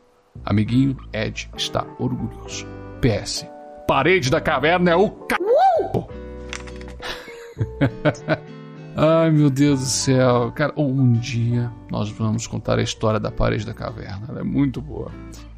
Amiguinho 0.45 0.95
Ed 1.13 1.49
está 1.57 1.85
orgulhoso. 1.99 2.65
PS. 3.01 3.45
Parede 3.87 4.29
da 4.29 4.41
caverna 4.41 4.91
é 4.91 4.95
o 4.95 5.07
c... 5.07 5.37
Ai 8.95 9.29
meu 9.29 9.49
Deus 9.49 9.79
do 9.79 9.85
céu, 9.85 10.51
cara, 10.53 10.73
um 10.75 11.13
dia 11.13 11.71
nós 11.91 12.09
vamos 12.09 12.47
contar 12.47 12.79
a 12.79 12.81
história 12.81 13.19
da 13.19 13.31
parede 13.31 13.65
da 13.65 13.73
caverna. 13.73 14.27
Ela 14.29 14.39
é 14.39 14.43
muito 14.43 14.81
boa. 14.81 15.11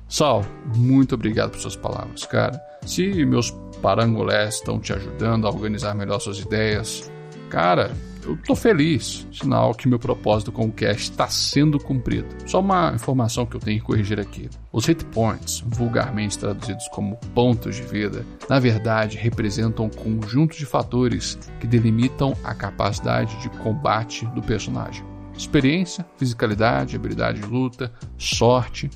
Sal, 0.09 0.43
muito 0.75 1.13
obrigado 1.13 1.51
por 1.51 1.59
suas 1.59 1.75
palavras, 1.75 2.25
cara. 2.25 2.59
Se 2.83 3.23
meus 3.25 3.51
parangolés 3.79 4.55
estão 4.55 4.79
te 4.79 4.91
ajudando 4.91 5.45
a 5.45 5.51
organizar 5.51 5.93
melhor 5.93 6.19
suas 6.19 6.39
ideias, 6.39 7.09
cara, 7.47 7.91
eu 8.25 8.37
tô 8.37 8.55
feliz. 8.55 9.27
Sinal 9.31 9.73
que 9.73 9.87
meu 9.87 9.99
propósito 9.99 10.51
com 10.51 10.65
o 10.65 10.71
cast 10.71 11.11
está 11.11 11.27
sendo 11.27 11.79
cumprido. 11.79 12.27
Só 12.47 12.59
uma 12.59 12.91
informação 12.93 13.45
que 13.45 13.55
eu 13.55 13.59
tenho 13.59 13.79
que 13.79 13.85
corrigir 13.85 14.19
aqui. 14.19 14.49
Os 14.71 14.85
hit 14.85 15.05
points, 15.05 15.63
vulgarmente 15.65 16.37
traduzidos 16.37 16.87
como 16.89 17.17
pontos 17.33 17.75
de 17.75 17.83
vida, 17.83 18.25
na 18.49 18.59
verdade 18.59 19.17
representam 19.17 19.85
um 19.85 19.89
conjunto 19.89 20.57
de 20.57 20.65
fatores 20.65 21.37
que 21.59 21.67
delimitam 21.67 22.35
a 22.43 22.53
capacidade 22.53 23.39
de 23.41 23.49
combate 23.49 24.25
do 24.27 24.41
personagem. 24.41 25.08
Experiência, 25.39 26.05
fisicalidade, 26.17 26.97
habilidade 26.97 27.39
de 27.39 27.47
luta, 27.47 27.93
sorte. 28.17 28.91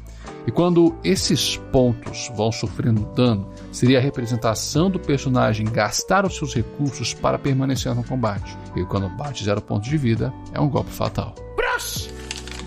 E 0.45 0.51
quando 0.51 0.93
esses 1.01 1.55
pontos 1.71 2.29
vão 2.35 2.51
sofrendo 2.51 3.05
dano, 3.15 3.49
seria 3.71 3.97
a 3.97 4.01
representação 4.01 4.91
do 4.91 4.99
personagem 4.99 5.65
gastar 5.65 6.25
os 6.25 6.35
seus 6.35 6.53
recursos 6.53 7.13
para 7.13 7.39
permanecer 7.39 7.95
no 7.95 8.03
combate. 8.03 8.57
E 8.75 8.83
quando 8.83 9.07
bate 9.07 9.45
zero 9.45 9.61
pontos 9.61 9.89
de 9.89 9.97
vida, 9.97 10.33
é 10.53 10.59
um 10.59 10.69
golpe 10.69 10.91
fatal. 10.91 11.33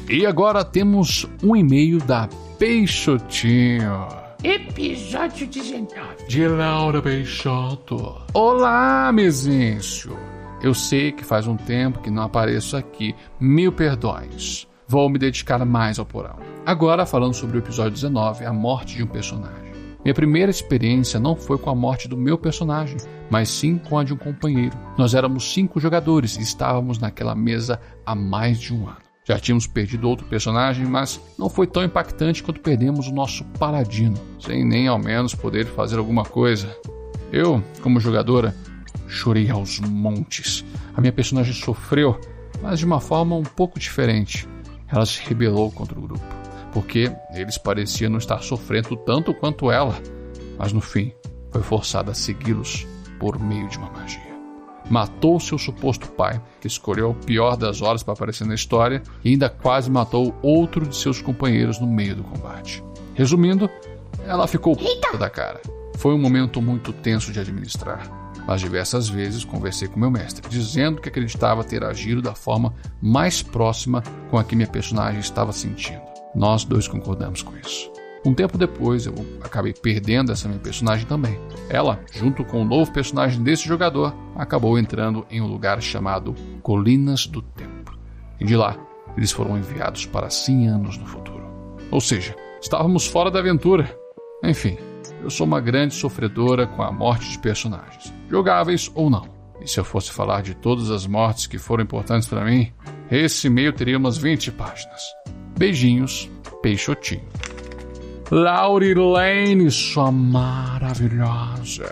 E 0.09 0.25
agora 0.25 0.65
temos 0.65 1.27
um 1.43 1.55
e-mail 1.55 1.99
da 1.99 2.31
Peixotinho. 2.59 4.09
Episódio 4.43 5.47
19. 5.47 6.27
De 6.29 6.49
Laura 6.49 7.03
Peixoto. 7.03 8.23
Olá, 8.33 9.12
Mezencio. 9.12 10.17
Eu 10.66 10.74
sei 10.74 11.12
que 11.12 11.24
faz 11.24 11.46
um 11.46 11.57
tempo 11.57 12.00
que 12.00 12.11
não 12.11 12.24
apareço 12.24 12.76
aqui. 12.76 13.14
Mil 13.38 13.70
perdões. 13.70 14.66
Vou 14.88 15.09
me 15.09 15.16
dedicar 15.16 15.64
mais 15.64 15.96
ao 15.96 16.05
porão. 16.05 16.40
Agora, 16.66 17.07
falando 17.07 17.35
sobre 17.35 17.57
o 17.57 17.61
episódio 17.61 17.92
19, 17.92 18.44
a 18.44 18.52
morte 18.52 18.96
de 18.96 19.05
um 19.05 19.07
personagem. 19.07 19.70
Minha 20.05 20.12
primeira 20.12 20.50
experiência 20.50 21.20
não 21.20 21.37
foi 21.37 21.57
com 21.57 21.70
a 21.70 21.74
morte 21.76 22.09
do 22.09 22.16
meu 22.16 22.37
personagem, 22.37 22.96
mas 23.31 23.48
sim 23.48 23.79
com 23.79 23.96
a 23.96 24.02
de 24.02 24.12
um 24.12 24.16
companheiro. 24.16 24.76
Nós 24.98 25.14
éramos 25.14 25.55
cinco 25.55 25.79
jogadores 25.79 26.37
e 26.37 26.42
estávamos 26.42 26.98
naquela 26.98 27.37
mesa 27.37 27.81
há 28.05 28.16
mais 28.16 28.59
de 28.59 28.74
um 28.74 28.88
ano. 28.88 28.96
Já 29.24 29.38
tínhamos 29.38 29.68
perdido 29.68 30.09
outro 30.09 30.26
personagem, 30.26 30.85
mas 30.85 31.20
não 31.38 31.48
foi 31.48 31.68
tão 31.68 31.85
impactante 31.85 32.42
quanto 32.42 32.61
perdemos 32.61 33.07
o 33.07 33.14
nosso 33.14 33.44
paladino, 33.57 34.18
sem 34.40 34.64
nem 34.64 34.88
ao 34.88 34.98
menos 34.98 35.33
poder 35.33 35.64
fazer 35.66 35.96
alguma 35.96 36.24
coisa. 36.24 36.76
Eu, 37.33 37.62
como 37.83 38.00
jogadora, 38.00 38.52
chorei 39.07 39.51
aos 39.51 39.81
montes. 39.81 40.64
A 40.95 41.01
minha 41.01 41.12
personagem 41.12 41.53
sofreu, 41.53 42.19
mas 42.62 42.79
de 42.79 42.85
uma 42.85 43.01
forma 43.01 43.37
um 43.37 43.42
pouco 43.42 43.79
diferente. 43.79 44.49
Ela 44.88 45.07
se 45.07 45.21
rebelou 45.23 45.71
contra 45.71 45.99
o 45.99 46.03
grupo, 46.03 46.25
porque 46.73 47.12
eles 47.35 47.59
pareciam 47.59 48.11
não 48.11 48.19
estar 48.19 48.40
sofrendo 48.42 48.97
tanto 48.97 49.35
quanto 49.35 49.71
ela, 49.71 50.01
mas 50.59 50.73
no 50.73 50.81
fim 50.81 51.12
foi 51.51 51.62
forçada 51.62 52.12
a 52.12 52.14
segui-los 52.14 52.87
por 53.19 53.38
meio 53.38 53.69
de 53.69 53.79
uma 53.79 53.90
magia. 53.90 54.27
Matou 54.88 55.40
seu 55.40 55.59
suposto 55.59 56.09
pai, 56.12 56.40
que 56.61 56.69
escolheu 56.69 57.11
o 57.11 57.14
pior 57.14 57.57
das 57.57 57.83
horas 57.83 58.05
para 58.05 58.14
aparecer 58.14 58.47
na 58.47 58.55
história, 58.55 59.03
e 59.25 59.31
ainda 59.31 59.49
quase 59.49 59.90
matou 59.90 60.33
outro 60.42 60.87
de 60.87 60.95
seus 60.95 61.21
companheiros 61.21 61.81
no 61.81 61.88
meio 61.88 62.14
do 62.14 62.23
combate. 62.23 62.85
Resumindo, 63.14 63.69
ela 64.25 64.47
ficou 64.47 64.77
puta 64.77 65.19
da 65.19 65.29
cara. 65.29 65.61
Foi 65.97 66.14
um 66.14 66.19
momento 66.19 66.62
muito 66.62 66.92
tenso 66.92 67.33
de 67.33 67.40
administrar 67.40 68.26
mas 68.47 68.61
diversas 68.61 69.09
vezes 69.09 69.45
conversei 69.45 69.89
com 69.89 69.99
meu 69.99 70.11
mestre, 70.11 70.49
dizendo 70.49 71.01
que 71.01 71.09
acreditava 71.09 71.65
ter 71.65 71.83
agido 71.85 72.23
da 72.23 72.35
forma 72.35 72.75
mais 73.01 73.43
próxima 73.43 74.03
com 74.31 74.39
a 74.39 74.45
que 74.45 74.55
minha 74.55 74.69
personagem 74.69 75.21
estava 75.21 75.53
sentindo. 75.53 76.03
Nós 76.35 76.65
dois 76.65 76.87
concordamos 76.87 77.43
com 77.43 77.57
isso. 77.57 77.91
Um 78.25 78.35
tempo 78.35 78.59
depois, 78.59 79.07
eu 79.07 79.15
acabei 79.41 79.73
perdendo 79.73 80.33
essa 80.33 80.49
minha 80.49 80.61
personagem 80.61 81.07
também. 81.07 81.39
Ela, 81.71 82.01
junto 82.13 82.45
com 82.45 82.61
o 82.61 82.65
novo 82.65 82.91
personagem 82.91 83.41
desse 83.43 83.67
jogador, 83.69 84.13
acabou 84.35 84.79
entrando 84.79 85.25
em 85.31 85.41
um 85.41 85.47
lugar 85.47 85.81
chamado 85.81 86.35
Colinas 86.61 87.27
do 87.27 87.41
Tempo. 87.41 87.97
E 88.41 88.45
de 88.45 88.57
lá, 88.57 88.77
eles 89.17 89.31
foram 89.31 89.57
enviados 89.57 90.07
para 90.07 90.29
100 90.29 90.69
anos 90.69 90.99
no 90.99 91.07
futuro. 91.07 91.45
Ou 91.91 92.01
seja, 92.01 92.35
estávamos 92.61 93.07
fora 93.07 93.31
da 93.31 93.39
aventura. 93.39 93.97
Enfim, 94.43 94.77
eu 95.27 95.31
sou 95.31 95.45
uma 95.45 95.61
grande 95.61 95.93
sofredora 95.93 96.69
com 96.69 96.85
a 96.85 96.93
morte 96.93 97.29
de 97.29 97.39
personagens, 97.41 98.15
jogáveis 98.31 98.89
ou 98.95 99.11
não. 99.11 99.29
E 99.61 99.67
se 99.69 99.81
eu 99.81 99.85
fosse 99.85 100.12
falar 100.12 100.41
de 100.41 100.55
todas 100.55 100.89
as 100.89 101.05
mortes 101.05 101.49
que 101.49 101.59
foram 101.59 101.83
importantes 101.83 102.29
para 102.29 102.45
mim, 102.45 102.73
esse 103.11 103.49
e-mail 103.49 103.73
teria 103.73 103.99
umas 103.99 104.17
20 104.17 104.53
páginas. 104.53 105.03
Beijinhos, 105.59 106.31
Peixotinho. 106.62 107.27
Laurilene, 108.31 109.69
sua 109.69 110.12
maravilhosa. 110.12 111.91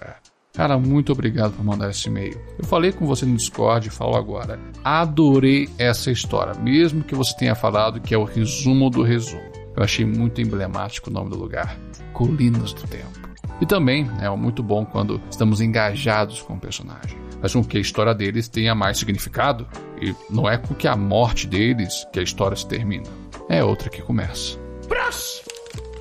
Cara, 0.53 0.79
muito 0.79 1.11
obrigado 1.11 1.55
por 1.55 1.64
mandar 1.64 1.90
esse 1.90 2.09
e-mail. 2.09 2.40
Eu 2.57 2.64
falei 2.64 2.92
com 2.92 3.05
você 3.05 3.27
no 3.27 3.35
Discord 3.35 3.88
e 3.88 3.90
falo 3.90 4.14
agora. 4.14 4.61
Adorei 4.85 5.68
essa 5.77 6.09
história, 6.09 6.55
mesmo 6.55 7.03
que 7.03 7.16
você 7.16 7.37
tenha 7.37 7.57
falado 7.57 8.01
que 8.01 8.14
é 8.14 8.18
o 8.18 8.23
resumo 8.23 8.88
do 8.90 9.03
resumo. 9.03 9.63
Eu 9.76 9.82
achei 9.82 10.04
muito 10.04 10.40
emblemático 10.40 11.10
o 11.10 11.12
nome 11.12 11.30
do 11.30 11.38
lugar. 11.38 11.78
Colinas 12.12 12.72
do 12.72 12.82
Tempo. 12.87 13.24
E 13.60 13.66
também 13.66 14.10
é 14.20 14.28
muito 14.30 14.62
bom 14.62 14.84
quando 14.84 15.20
estamos 15.30 15.60
engajados 15.60 16.42
com 16.42 16.54
o 16.54 16.60
personagem. 16.60 17.18
Faz 17.40 17.52
com 17.52 17.62
que 17.62 17.76
a 17.76 17.80
história 17.80 18.14
deles 18.14 18.48
tenha 18.48 18.74
mais 18.74 18.98
significado 18.98 19.66
e 20.00 20.14
não 20.30 20.48
é 20.48 20.56
com 20.56 20.74
que 20.74 20.88
a 20.88 20.96
morte 20.96 21.46
deles 21.46 22.06
que 22.12 22.18
a 22.18 22.22
história 22.22 22.56
se 22.56 22.66
termina. 22.66 23.08
É 23.48 23.62
outra 23.62 23.90
que 23.90 24.00
começa. 24.02 24.58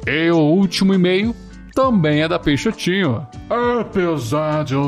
E 0.07 0.31
o 0.31 0.38
último 0.38 0.93
e-mail 0.93 1.36
também 1.73 2.21
é 2.21 2.27
da 2.27 2.38
Peixotinho. 2.38 3.25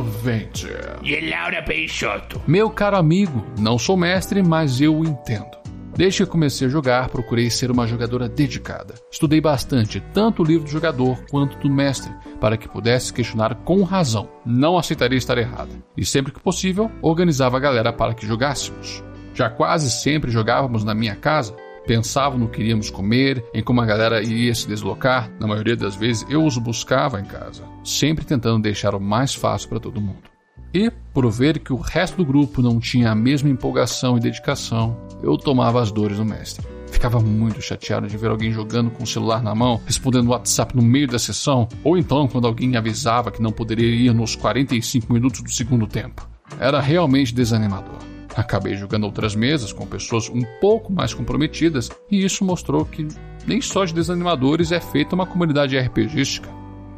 20. 0.01 0.67
De 1.01 1.29
Laura 1.29 1.63
Peixoto. 1.63 2.41
Meu 2.47 2.69
caro 2.69 2.97
amigo, 2.97 3.45
não 3.59 3.77
sou 3.77 3.97
mestre, 3.97 4.43
mas 4.43 4.79
eu 4.79 5.03
entendo. 5.03 5.64
Desde 5.95 6.25
que 6.25 6.29
comecei 6.29 6.67
a 6.67 6.69
jogar, 6.69 7.07
procurei 7.07 7.49
ser 7.49 7.71
uma 7.71 7.87
jogadora 7.87 8.27
dedicada. 8.27 8.95
Estudei 9.09 9.39
bastante, 9.39 10.01
tanto 10.13 10.41
o 10.41 10.45
livro 10.45 10.65
do 10.65 10.69
jogador 10.69 11.17
quanto 11.31 11.57
do 11.57 11.69
mestre, 11.69 12.11
para 12.41 12.57
que 12.57 12.67
pudesse 12.67 13.13
questionar 13.13 13.55
com 13.63 13.81
razão. 13.83 14.27
Não 14.45 14.77
aceitaria 14.77 15.17
estar 15.17 15.37
errada. 15.37 15.71
E 15.95 16.03
sempre 16.03 16.33
que 16.33 16.39
possível, 16.41 16.91
organizava 17.01 17.55
a 17.55 17.61
galera 17.61 17.93
para 17.93 18.13
que 18.13 18.27
jogássemos. 18.27 19.01
Já 19.33 19.49
quase 19.49 19.89
sempre 19.89 20.31
jogávamos 20.31 20.83
na 20.83 20.93
minha 20.93 21.15
casa, 21.15 21.55
pensavam 21.87 22.37
no 22.37 22.49
que 22.49 22.61
iríamos 22.61 22.89
comer, 22.89 23.41
em 23.53 23.63
como 23.63 23.79
a 23.79 23.85
galera 23.85 24.21
iria 24.21 24.53
se 24.53 24.67
deslocar. 24.67 25.31
Na 25.39 25.47
maioria 25.47 25.77
das 25.77 25.95
vezes 25.95 26.25
eu 26.29 26.43
os 26.43 26.57
buscava 26.57 27.21
em 27.21 27.25
casa, 27.25 27.63
sempre 27.85 28.25
tentando 28.25 28.63
deixar 28.63 28.95
o 28.95 28.99
mais 28.99 29.33
fácil 29.33 29.69
para 29.69 29.79
todo 29.79 30.01
mundo. 30.01 30.34
E, 30.75 30.91
por 31.13 31.31
ver 31.31 31.59
que 31.59 31.71
o 31.71 31.77
resto 31.77 32.17
do 32.17 32.25
grupo 32.25 32.61
não 32.61 32.81
tinha 32.81 33.09
a 33.09 33.15
mesma 33.15 33.47
empolgação 33.47 34.17
e 34.17 34.19
dedicação, 34.19 34.97
eu 35.23 35.37
tomava 35.37 35.81
as 35.81 35.89
dores 35.89 36.17
do 36.17 36.25
mestre. 36.25 36.67
Ficava 36.91 37.17
muito 37.21 37.61
chateado 37.61 38.07
de 38.07 38.17
ver 38.17 38.29
alguém 38.29 38.51
jogando 38.51 38.91
com 38.91 39.03
o 39.03 39.07
celular 39.07 39.41
na 39.41 39.55
mão, 39.55 39.79
respondendo 39.85 40.31
WhatsApp 40.31 40.75
no 40.75 40.81
meio 40.81 41.07
da 41.07 41.17
sessão, 41.17 41.69
ou 41.81 41.97
então 41.97 42.27
quando 42.27 42.45
alguém 42.45 42.75
avisava 42.75 43.31
que 43.31 43.41
não 43.41 43.53
poderia 43.53 43.87
ir 43.87 44.13
nos 44.13 44.35
45 44.35 45.13
minutos 45.13 45.41
do 45.41 45.49
segundo 45.49 45.87
tempo. 45.87 46.27
Era 46.59 46.81
realmente 46.81 47.33
desanimador. 47.33 47.99
Acabei 48.35 48.75
jogando 48.75 49.05
outras 49.05 49.33
mesas 49.33 49.71
com 49.71 49.87
pessoas 49.87 50.27
um 50.27 50.43
pouco 50.59 50.91
mais 50.91 51.13
comprometidas, 51.13 51.89
e 52.11 52.25
isso 52.25 52.43
mostrou 52.43 52.83
que 52.83 53.07
nem 53.47 53.61
só 53.61 53.85
de 53.85 53.93
desanimadores 53.93 54.73
é 54.73 54.81
feita 54.81 55.15
uma 55.15 55.25
comunidade 55.25 55.77
RPGística. 55.77 56.49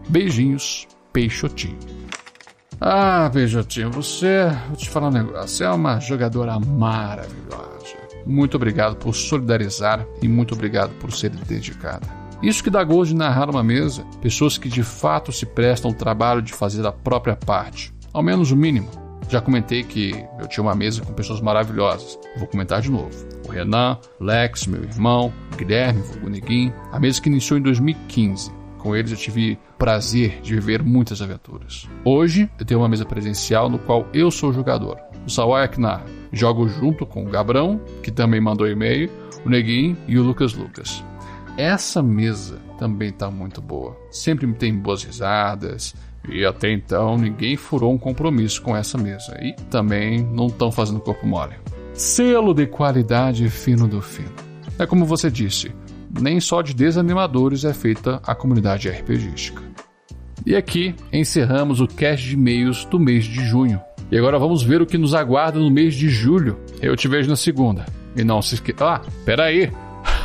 Beijinhos, 0.10 0.88
Peixotinho. 1.14 1.97
Ah, 2.80 3.30
Peixotinho, 3.34 3.90
você, 3.90 4.52
vou 4.68 4.76
te 4.76 4.88
falar 4.90 5.08
um 5.08 5.12
negócio, 5.12 5.66
é 5.66 5.70
uma 5.72 6.00
jogadora 6.00 6.60
maravilhosa. 6.60 7.68
Muito 8.26 8.56
obrigado 8.56 8.96
por 8.98 9.16
solidarizar 9.16 10.06
e 10.22 10.28
muito 10.28 10.54
obrigado 10.54 10.92
por 11.00 11.12
ser 11.12 11.32
dedicada. 11.32 12.06
Isso 12.44 12.64
que 12.64 12.70
dá 12.70 12.84
gosto 12.84 13.12
de 13.12 13.16
narrar 13.16 13.50
uma 13.50 13.64
mesa, 13.64 14.06
pessoas 14.22 14.60
que 14.60 14.70
de 14.70 14.84
fato 14.84 15.32
se 15.32 15.46
prestam 15.46 15.90
o 15.90 15.94
trabalho 15.94 16.42
de 16.42 16.54
fazer 16.54 16.86
a 16.86 16.92
própria 16.92 17.36
parte, 17.36 17.92
ao 18.14 18.22
menos 18.22 18.52
o 18.52 18.56
mínimo. 18.56 18.90
Já 19.30 19.42
comentei 19.42 19.84
que 19.84 20.14
eu 20.40 20.48
tinha 20.48 20.64
uma 20.64 20.76
mesa 20.76 21.02
com 21.02 21.14
pessoas 21.14 21.42
maravilhosas. 21.42 22.18
Vou 22.38 22.48
comentar 22.48 22.80
de 22.80 22.92
novo. 22.92 23.12
O 23.46 23.52
Renan, 23.52 23.98
Lex, 24.22 24.68
meu 24.68 24.84
irmão, 24.84 25.34
Guilherme, 25.58 26.02
o 26.24 26.30
Neguin. 26.30 26.72
A 26.94 27.00
mesa 27.00 27.22
que 27.22 27.28
iniciou 27.28 27.60
em 27.60 27.62
2015. 27.62 28.57
Com 28.78 28.96
eles 28.96 29.12
eu 29.12 29.18
tive 29.18 29.58
prazer 29.78 30.40
de 30.42 30.54
viver 30.54 30.84
muitas 30.84 31.22
aventuras. 31.22 31.88
Hoje 32.06 32.50
eu 32.60 32.66
tenho 32.66 32.80
uma 32.80 32.90
mesa 32.90 33.06
presencial 33.06 33.70
no 33.70 33.80
qual 33.80 34.08
eu 34.14 34.30
sou 34.32 34.50
o 34.50 34.54
jogador. 34.54 34.98
O 35.26 35.30
Sawai 35.30 35.64
Aknar. 35.64 36.06
Jogo 36.32 36.68
junto 36.68 37.06
com 37.06 37.24
o 37.24 37.30
Gabrão, 37.30 37.80
que 38.04 38.12
também 38.12 38.42
mandou 38.42 38.68
e-mail, 38.68 39.10
o 39.46 39.50
Neguin 39.50 39.96
e 40.08 40.20
o 40.20 40.24
Lucas 40.24 40.54
Lucas. 40.54 41.04
Essa 41.58 42.04
mesa 42.04 42.60
também 42.78 43.10
está 43.10 43.32
muito 43.32 43.62
boa. 43.62 43.98
Sempre 44.12 44.52
tem 44.54 44.78
boas 44.78 45.04
risadas, 45.04 45.96
e 46.30 46.46
até 46.46 46.72
então 46.72 47.18
ninguém 47.18 47.56
furou 47.56 47.94
um 47.94 47.98
compromisso 47.98 48.62
com 48.62 48.76
essa 48.76 48.98
mesa. 48.98 49.38
E 49.42 49.54
também 49.70 50.24
não 50.24 50.48
estão 50.48 50.72
fazendo 50.72 51.00
corpo 51.00 51.26
mole. 51.26 51.56
Selo 51.94 52.54
de 52.54 52.68
qualidade 52.68 53.50
fino 53.50 53.88
do 53.88 54.02
fino. 54.02 54.32
É 54.78 54.86
como 54.86 55.06
você 55.06 55.32
disse, 55.32 55.72
nem 56.20 56.40
só 56.40 56.62
de 56.62 56.74
desanimadores 56.74 57.64
é 57.64 57.74
feita 57.74 58.20
a 58.26 58.36
comunidade 58.36 58.90
RPGística. 58.90 59.62
E 60.46 60.56
aqui 60.56 60.96
encerramos 61.12 61.82
o 61.82 61.88
cast 61.88 62.26
de 62.26 62.36
e-mails 62.36 62.86
do 62.86 63.00
mês 63.00 63.26
de 63.26 63.46
junho. 63.46 63.82
E 64.10 64.18
agora 64.18 64.40
vamos 64.40 64.64
ver 64.64 64.82
o 64.82 64.86
que 64.86 64.98
nos 64.98 65.14
aguarda 65.14 65.60
no 65.60 65.70
mês 65.70 65.96
de 65.96 66.10
julho. 66.10 66.58
Eu 66.82 66.96
te 66.96 67.08
vejo 67.08 67.30
na 67.30 67.36
segunda. 67.36 67.86
E 68.16 68.24
não 68.24 68.42
se 68.42 68.56
esqueça. 68.56 68.86
Ah, 68.86 69.02
peraí! 69.26 69.72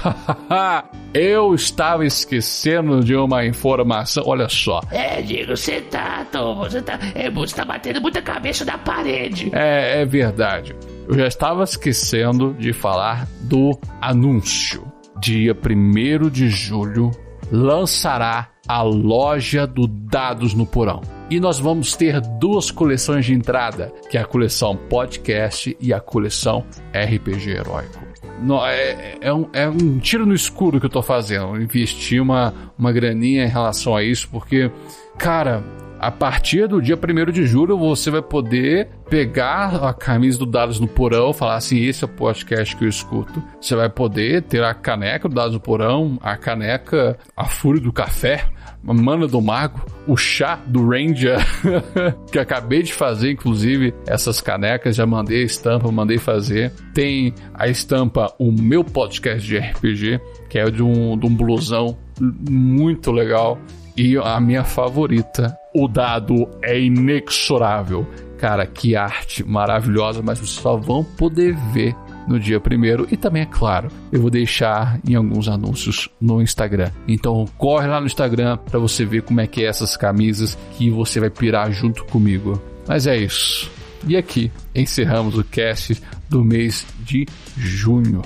Eu 1.13 1.55
estava 1.55 2.07
esquecendo 2.07 3.05
de 3.05 3.15
uma 3.15 3.45
informação. 3.45 4.23
Olha 4.27 4.49
só. 4.49 4.81
É, 4.91 5.21
Diego, 5.21 5.57
você 5.57 5.81
tá. 5.81 6.25
Tô, 6.31 6.55
você 6.55 6.81
tá. 6.81 6.99
É, 7.15 7.29
você 7.31 7.55
tá 7.55 7.65
batendo 7.65 8.01
muita 8.01 8.23
cabeça 8.23 8.65
na 8.65 8.79
parede. 8.79 9.51
É, 9.53 10.03
é 10.03 10.07
verdade. 10.07 10.75
Eu 11.09 11.19
já 11.19 11.27
estava 11.27 11.65
esquecendo 11.65 12.55
de 12.59 12.73
falar 12.73 13.27
do 13.43 13.79
anúncio. 14.01 14.92
Dia 15.23 15.55
1 15.55 16.31
de 16.31 16.49
julho 16.49 17.13
lançará 17.49 18.49
a 18.67 18.83
loja 18.83 19.69
do 19.69 19.87
Dados 19.87 20.53
no 20.53 20.67
Porão. 20.67 21.01
E 21.31 21.39
nós 21.39 21.61
vamos 21.61 21.95
ter 21.95 22.21
duas 22.41 22.73
coleções 22.73 23.25
de 23.25 23.33
entrada, 23.33 23.93
que 24.11 24.19
é 24.19 24.21
a 24.21 24.25
coleção 24.25 24.77
podcast 24.77 25.77
e 25.81 25.95
a 25.95 26.01
coleção 26.01 26.65
RPG 26.93 27.51
Heróico. 27.51 28.05
No, 28.41 28.67
é, 28.67 29.17
é, 29.21 29.33
um, 29.33 29.49
é 29.53 29.69
um 29.69 30.01
tiro 30.01 30.27
no 30.27 30.35
escuro 30.35 30.81
que 30.81 30.87
eu 30.87 30.91
tô 30.91 31.03
fazendo. 31.03 31.55
Eu 31.55 31.63
investi 31.63 32.19
uma, 32.19 32.53
uma 32.77 32.91
graninha 32.91 33.45
em 33.45 33.49
relação 33.49 33.95
a 33.95 34.03
isso, 34.03 34.29
porque, 34.29 34.73
cara, 35.17 35.63
a 36.03 36.11
partir 36.11 36.67
do 36.67 36.83
dia 36.83 36.97
1 36.97 37.31
de 37.31 37.47
julho 37.47 37.79
você 37.79 38.11
vai 38.11 38.21
poder 38.21 38.89
pegar 39.09 39.89
a 39.89 39.95
camisa 39.95 40.37
do 40.37 40.45
Dados 40.45 40.81
no 40.81 40.89
Porão, 40.89 41.33
falar 41.33 41.55
assim: 41.55 41.79
esse 41.79 42.03
é 42.03 42.07
o 42.07 42.11
podcast 42.11 42.75
que 42.75 42.85
eu 42.85 42.89
escuto. 42.89 43.41
Você 43.61 43.77
vai 43.77 43.89
poder 43.89 44.43
ter 44.43 44.65
a 44.65 44.75
caneca 44.75 45.29
do 45.29 45.35
Dados 45.37 45.55
no 45.55 45.61
Porão, 45.61 46.19
a 46.21 46.37
caneca, 46.37 47.17
a 47.37 47.45
Fúria 47.45 47.81
do 47.81 47.93
Café, 47.93 48.49
a 48.85 48.93
Mana 48.93 49.29
do 49.29 49.41
Mago, 49.41 49.81
o 50.09 50.17
chá 50.17 50.59
do 50.67 50.89
Ranger, 50.89 51.39
que 52.33 52.39
acabei 52.41 52.83
de 52.83 52.93
fazer, 52.93 53.31
inclusive, 53.31 53.95
essas 54.05 54.41
canecas, 54.41 54.97
já 54.97 55.07
mandei 55.07 55.43
a 55.43 55.47
estampa, 55.47 55.93
mandei 55.93 56.19
fazer. 56.19 56.73
Tem 56.93 57.33
a 57.55 57.69
estampa, 57.69 58.35
o 58.41 58.51
meu 58.51 58.83
podcast 58.83 59.47
de 59.47 59.57
RPG, 59.57 60.21
que 60.51 60.59
é 60.59 60.69
de 60.69 60.83
um, 60.83 61.17
de 61.17 61.27
um 61.27 61.33
blusão 61.33 61.97
muito 62.19 63.13
legal. 63.13 63.57
E 63.97 64.17
a 64.17 64.41
minha 64.41 64.65
favorita, 64.65 65.57
o 65.75 65.87
dado 65.87 66.49
é 66.63 66.81
inexorável. 66.81 68.07
Cara, 68.39 68.67
que 68.67 68.97
arte 68.97 69.45
maravilhosa, 69.45 70.23
mas 70.23 70.39
vocês 70.39 70.51
só 70.51 70.77
vão 70.77 71.05
poder 71.05 71.55
ver 71.73 71.95
no 72.27 72.39
dia 72.39 72.61
primeiro 72.61 73.07
e 73.11 73.17
também 73.17 73.43
é 73.43 73.47
claro, 73.47 73.89
eu 74.11 74.21
vou 74.21 74.31
deixar 74.31 74.99
em 75.07 75.15
alguns 75.15 75.49
anúncios 75.49 76.09
no 76.21 76.41
Instagram. 76.41 76.91
Então 77.07 77.47
corre 77.59 77.87
lá 77.87 78.01
no 78.01 78.07
Instagram 78.07 78.57
para 78.57 78.79
você 78.79 79.05
ver 79.05 79.23
como 79.23 79.41
é 79.41 79.47
que 79.47 79.65
é 79.65 79.67
essas 79.67 79.97
camisas 79.97 80.57
que 80.77 80.91
você 80.91 81.21
vai 81.21 81.31
pirar 81.31 81.71
junto 81.73 82.05
comigo. 82.05 82.61
Mas 82.87 83.07
é 83.07 83.17
isso. 83.17 83.71
E 84.07 84.17
aqui 84.17 84.51
encerramos 84.75 85.39
o 85.39 85.45
cast 85.45 86.01
do 86.29 86.45
mês 86.45 86.87
de 87.01 87.27
junho. 87.57 88.23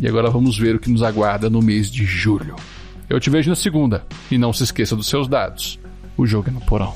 E 0.00 0.06
agora 0.06 0.30
vamos 0.30 0.58
ver 0.58 0.76
o 0.76 0.78
que 0.78 0.90
nos 0.90 1.02
aguarda 1.02 1.50
no 1.50 1.60
mês 1.60 1.90
de 1.90 2.04
julho. 2.04 2.56
Eu 3.08 3.18
te 3.18 3.30
vejo 3.30 3.48
na 3.48 3.56
segunda. 3.56 4.04
E 4.30 4.36
não 4.36 4.52
se 4.52 4.64
esqueça 4.64 4.94
dos 4.94 5.08
seus 5.08 5.26
dados. 5.26 5.78
O 6.16 6.26
jogo 6.26 6.48
é 6.48 6.52
no 6.52 6.60
porão. 6.60 6.94